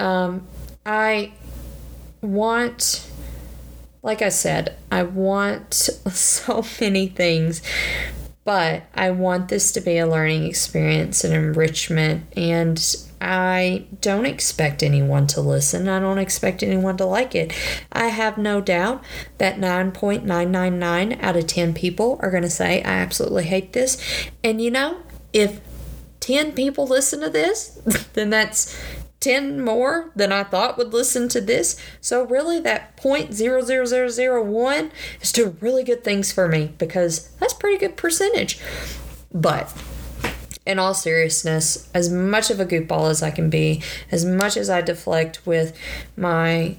Um, 0.00 0.46
I 0.86 1.32
want 2.22 3.08
like 4.02 4.22
I 4.22 4.28
said, 4.28 4.76
I 4.90 5.02
want 5.02 5.74
so 5.74 6.64
many 6.80 7.08
things, 7.08 7.62
but 8.44 8.84
I 8.94 9.10
want 9.10 9.48
this 9.48 9.72
to 9.72 9.80
be 9.80 9.98
a 9.98 10.06
learning 10.06 10.44
experience 10.44 11.24
and 11.24 11.34
enrichment. 11.34 12.24
And 12.36 12.78
I 13.20 13.86
don't 14.00 14.26
expect 14.26 14.82
anyone 14.82 15.26
to 15.28 15.40
listen. 15.40 15.88
I 15.88 15.98
don't 15.98 16.18
expect 16.18 16.62
anyone 16.62 16.96
to 16.98 17.04
like 17.04 17.34
it. 17.34 17.52
I 17.92 18.08
have 18.08 18.38
no 18.38 18.60
doubt 18.60 19.02
that 19.38 19.56
9.999 19.56 21.22
out 21.22 21.36
of 21.36 21.46
10 21.46 21.74
people 21.74 22.18
are 22.22 22.30
going 22.30 22.44
to 22.44 22.50
say, 22.50 22.82
I 22.82 22.90
absolutely 22.90 23.44
hate 23.44 23.72
this. 23.72 24.00
And 24.44 24.62
you 24.62 24.70
know, 24.70 25.02
if 25.32 25.60
10 26.20 26.52
people 26.52 26.86
listen 26.86 27.20
to 27.20 27.30
this, 27.30 27.80
then 28.14 28.30
that's 28.30 28.78
10 29.20 29.60
more 29.60 30.10
than 30.14 30.32
I 30.32 30.44
thought 30.44 30.78
would 30.78 30.92
listen 30.92 31.28
to 31.30 31.40
this. 31.40 31.80
So 32.00 32.24
really 32.24 32.60
that 32.60 32.96
0.00001 32.96 34.90
is 35.20 35.32
doing 35.32 35.56
really 35.60 35.84
good 35.84 36.04
things 36.04 36.30
for 36.30 36.48
me 36.48 36.72
because 36.78 37.28
that's 37.40 37.54
pretty 37.54 37.78
good 37.78 37.96
percentage. 37.96 38.60
But 39.32 39.74
in 40.64 40.78
all 40.78 40.94
seriousness, 40.94 41.88
as 41.94 42.10
much 42.10 42.50
of 42.50 42.60
a 42.60 42.66
goofball 42.66 43.10
as 43.10 43.22
I 43.22 43.30
can 43.30 43.50
be, 43.50 43.82
as 44.12 44.24
much 44.24 44.56
as 44.56 44.70
I 44.70 44.82
deflect 44.82 45.44
with 45.46 45.76
my 46.16 46.76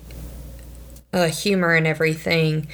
uh, 1.12 1.28
humor 1.28 1.74
and 1.74 1.88
everything, 1.88 2.68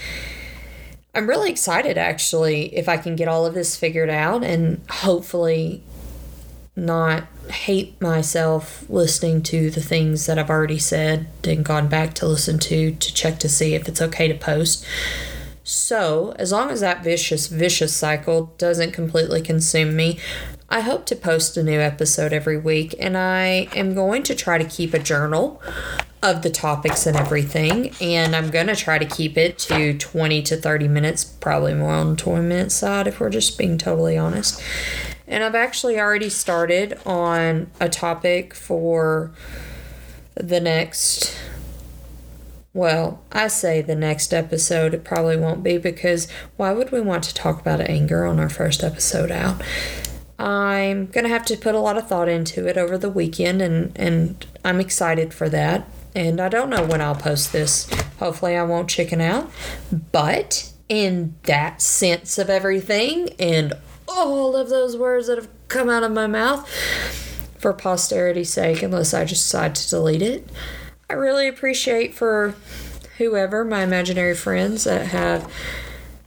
I'm 1.16 1.28
really 1.28 1.50
excited 1.50 1.98
actually 1.98 2.76
if 2.76 2.90
I 2.90 2.98
can 2.98 3.16
get 3.16 3.30
all 3.30 3.46
of 3.46 3.54
this 3.54 3.78
figured 3.78 4.10
out 4.10 4.44
and 4.44 4.82
hopefully 4.90 5.82
not 6.76 7.24
hate 7.50 8.00
myself 8.02 8.90
listening 8.90 9.42
to 9.44 9.70
the 9.70 9.82
things 9.82 10.26
that 10.26 10.38
I've 10.38 10.50
already 10.50 10.80
said 10.80 11.28
and 11.44 11.64
gone 11.64 11.88
back 11.88 12.14
to 12.16 12.28
listen 12.28 12.60
to 12.60 12.92
to 12.92 13.14
check 13.14 13.40
to 13.40 13.50
see 13.50 13.76
if 13.76 13.88
it's 13.88 14.02
okay 14.02 14.28
to 14.28 14.36
post. 14.36 14.86
So, 15.64 16.36
as 16.38 16.52
long 16.52 16.70
as 16.70 16.82
that 16.82 17.04
vicious, 17.04 17.48
vicious 17.48 17.96
cycle 17.96 18.54
doesn't 18.60 18.92
completely 18.92 19.42
consume 19.42 19.96
me, 19.96 20.20
I 20.70 20.82
hope 20.82 21.08
to 21.08 21.16
post 21.16 21.58
a 21.58 21.64
new 21.64 21.80
episode 21.80 22.34
every 22.34 22.58
week, 22.58 22.94
and 23.00 23.18
I 23.18 23.68
am 23.76 23.96
going 23.96 24.22
to 24.24 24.36
try 24.36 24.60
to 24.60 24.64
keep 24.64 24.94
a 24.94 25.00
journal 25.00 25.62
of 26.22 26.44
the 26.44 26.52
topics 26.52 27.08
and 27.08 27.18
everything, 27.18 27.94
and 28.00 28.36
I'm 28.36 28.52
going 28.52 28.68
to 28.68 28.76
try 28.76 29.00
to 29.00 29.06
keep 29.06 29.38
it 29.38 29.58
to 29.60 29.98
20 29.98 30.42
to 30.44 30.58
30 30.58 30.88
minutes, 30.88 31.24
probably 31.24 31.74
more 31.74 31.94
on 31.94 32.12
the 32.12 32.16
20 32.16 32.48
minute 32.48 32.72
side 32.72 33.08
if 33.08 33.20
we're 33.20 33.30
just 33.30 33.58
being 33.58 33.78
totally 33.78 34.18
honest. 34.18 34.62
And 35.28 35.44
I've 35.44 35.56
actually 35.56 36.00
already 36.00 36.30
started 36.30 37.00
on 37.06 37.72
a 37.80 37.90
topic 37.90 38.54
for 38.54 39.32
the 40.36 40.60
next. 40.60 41.38
Well, 42.74 43.24
I 43.32 43.48
say 43.48 43.82
the 43.82 43.96
next 43.96 44.34
episode. 44.34 44.94
It 44.94 45.04
probably 45.04 45.38
won't 45.38 45.64
be 45.64 45.78
because 45.78 46.28
why 46.58 46.74
would 46.74 46.92
we 46.92 47.02
want 47.02 47.24
to 47.24 47.34
talk 47.34 47.60
about 47.60 47.82
anger 47.82 48.26
on 48.26 48.40
our 48.40 48.50
first 48.50 48.84
episode 48.84 49.32
out? 49.32 49.62
I'm 50.38 51.08
going 51.08 51.24
to 51.24 51.30
have 51.30 51.46
to 51.46 51.58
put 51.58 51.76
a 51.76 51.80
lot 51.80 51.98
of 51.98 52.08
thought 52.08 52.28
into 52.28 52.68
it 52.68 52.78
over 52.78 52.98
the 52.98 53.10
weekend, 53.10 53.62
and, 53.62 53.94
and 53.96 54.46
I'm 54.66 54.82
excited 54.82 55.34
for 55.34 55.48
that. 55.50 55.88
And 56.14 56.42
I 56.42 56.50
don't 56.50 56.70
know 56.70 56.86
when 56.86 57.02
I'll 57.02 57.16
post 57.16 57.54
this. 57.54 57.90
Hopefully, 58.20 58.56
I 58.56 58.64
won't 58.64 58.90
chicken 58.90 59.22
out. 59.22 59.50
But 60.12 60.72
in 60.90 61.36
that 61.44 61.82
sense 61.82 62.38
of 62.38 62.50
everything, 62.50 63.30
and 63.40 63.74
all 64.08 64.56
of 64.56 64.70
those 64.70 64.98
words 64.98 65.28
that 65.28 65.38
have 65.38 65.50
come 65.68 65.90
out 65.90 66.04
of 66.04 66.12
my 66.12 66.28
mouth 66.28 66.68
for 67.60 67.74
posterity's 67.74 68.52
sake, 68.52 68.84
unless 68.84 69.14
I 69.14 69.26
just 69.26 69.44
decide 69.44 69.76
to 69.76 69.90
delete 69.90 70.22
it. 70.22 70.50
I 71.10 71.14
really 71.14 71.48
appreciate 71.48 72.14
for 72.14 72.56
whoever, 73.18 73.64
my 73.64 73.84
imaginary 73.84 74.36
friends 74.36 74.84
that 74.84 75.08
have 75.08 75.52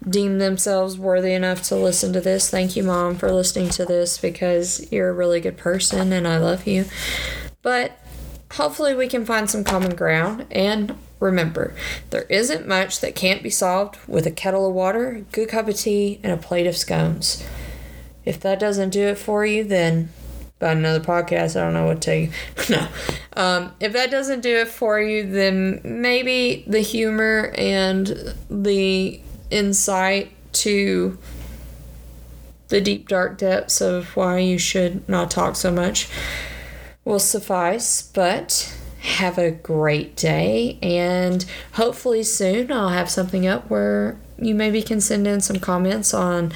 deem 0.08 0.38
themselves 0.38 0.98
worthy 0.98 1.32
enough 1.32 1.62
to 1.62 1.76
listen 1.76 2.12
to 2.12 2.20
this. 2.20 2.48
Thank 2.50 2.76
you, 2.76 2.82
Mom, 2.82 3.16
for 3.16 3.30
listening 3.30 3.68
to 3.70 3.84
this 3.84 4.18
because 4.18 4.90
you're 4.92 5.10
a 5.10 5.14
really 5.14 5.40
good 5.40 5.56
person 5.56 6.12
and 6.12 6.26
I 6.26 6.38
love 6.38 6.66
you. 6.66 6.86
But 7.62 7.98
hopefully, 8.52 8.94
we 8.94 9.08
can 9.08 9.24
find 9.26 9.50
some 9.50 9.64
common 9.64 9.94
ground. 9.94 10.46
And 10.50 10.96
remember, 11.20 11.74
there 12.10 12.22
isn't 12.24 12.66
much 12.66 13.00
that 13.00 13.14
can't 13.14 13.42
be 13.42 13.50
solved 13.50 13.98
with 14.06 14.26
a 14.26 14.30
kettle 14.30 14.68
of 14.68 14.74
water, 14.74 15.08
a 15.08 15.20
good 15.20 15.48
cup 15.48 15.68
of 15.68 15.76
tea, 15.76 16.20
and 16.22 16.32
a 16.32 16.36
plate 16.36 16.66
of 16.66 16.76
scones. 16.76 17.44
If 18.28 18.40
that 18.40 18.60
doesn't 18.60 18.90
do 18.90 19.06
it 19.06 19.16
for 19.16 19.46
you, 19.46 19.64
then 19.64 20.10
about 20.58 20.76
another 20.76 21.00
podcast. 21.00 21.58
I 21.58 21.64
don't 21.64 21.72
know 21.72 21.86
what 21.86 22.02
to 22.02 22.06
tell 22.06 22.14
you. 22.14 22.30
no. 22.70 22.88
Um, 23.34 23.72
if 23.80 23.94
that 23.94 24.10
doesn't 24.10 24.40
do 24.40 24.54
it 24.56 24.68
for 24.68 25.00
you, 25.00 25.26
then 25.26 25.80
maybe 25.82 26.62
the 26.66 26.80
humor 26.80 27.54
and 27.56 28.34
the 28.50 29.18
insight 29.50 30.32
to 30.52 31.16
the 32.68 32.82
deep, 32.82 33.08
dark 33.08 33.38
depths 33.38 33.80
of 33.80 34.14
why 34.14 34.40
you 34.40 34.58
should 34.58 35.08
not 35.08 35.30
talk 35.30 35.56
so 35.56 35.72
much 35.72 36.06
will 37.06 37.18
suffice. 37.18 38.02
But 38.02 38.76
have 39.00 39.38
a 39.38 39.50
great 39.50 40.16
day, 40.16 40.78
and 40.82 41.46
hopefully 41.72 42.22
soon 42.22 42.70
I'll 42.70 42.90
have 42.90 43.08
something 43.08 43.46
up 43.46 43.70
where 43.70 44.18
you 44.36 44.54
maybe 44.54 44.82
can 44.82 45.00
send 45.00 45.26
in 45.26 45.40
some 45.40 45.60
comments 45.60 46.12
on 46.12 46.52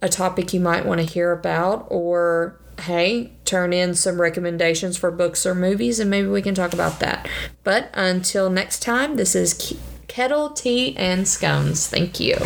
a 0.00 0.08
topic 0.08 0.52
you 0.52 0.60
might 0.60 0.86
want 0.86 1.00
to 1.00 1.06
hear 1.06 1.32
about 1.32 1.86
or 1.90 2.60
hey, 2.80 3.32
turn 3.44 3.72
in 3.72 3.94
some 3.94 4.20
recommendations 4.20 4.96
for 4.96 5.10
books 5.10 5.44
or 5.44 5.54
movies 5.54 5.98
and 5.98 6.08
maybe 6.08 6.28
we 6.28 6.42
can 6.42 6.54
talk 6.54 6.72
about 6.72 7.00
that. 7.00 7.28
But 7.64 7.90
until 7.94 8.50
next 8.50 8.80
time, 8.80 9.16
this 9.16 9.34
is 9.34 9.76
Kettle, 10.06 10.50
Tea, 10.50 10.96
and 10.96 11.26
Scones. 11.26 11.88
Thank 11.88 12.20
you. 12.20 12.36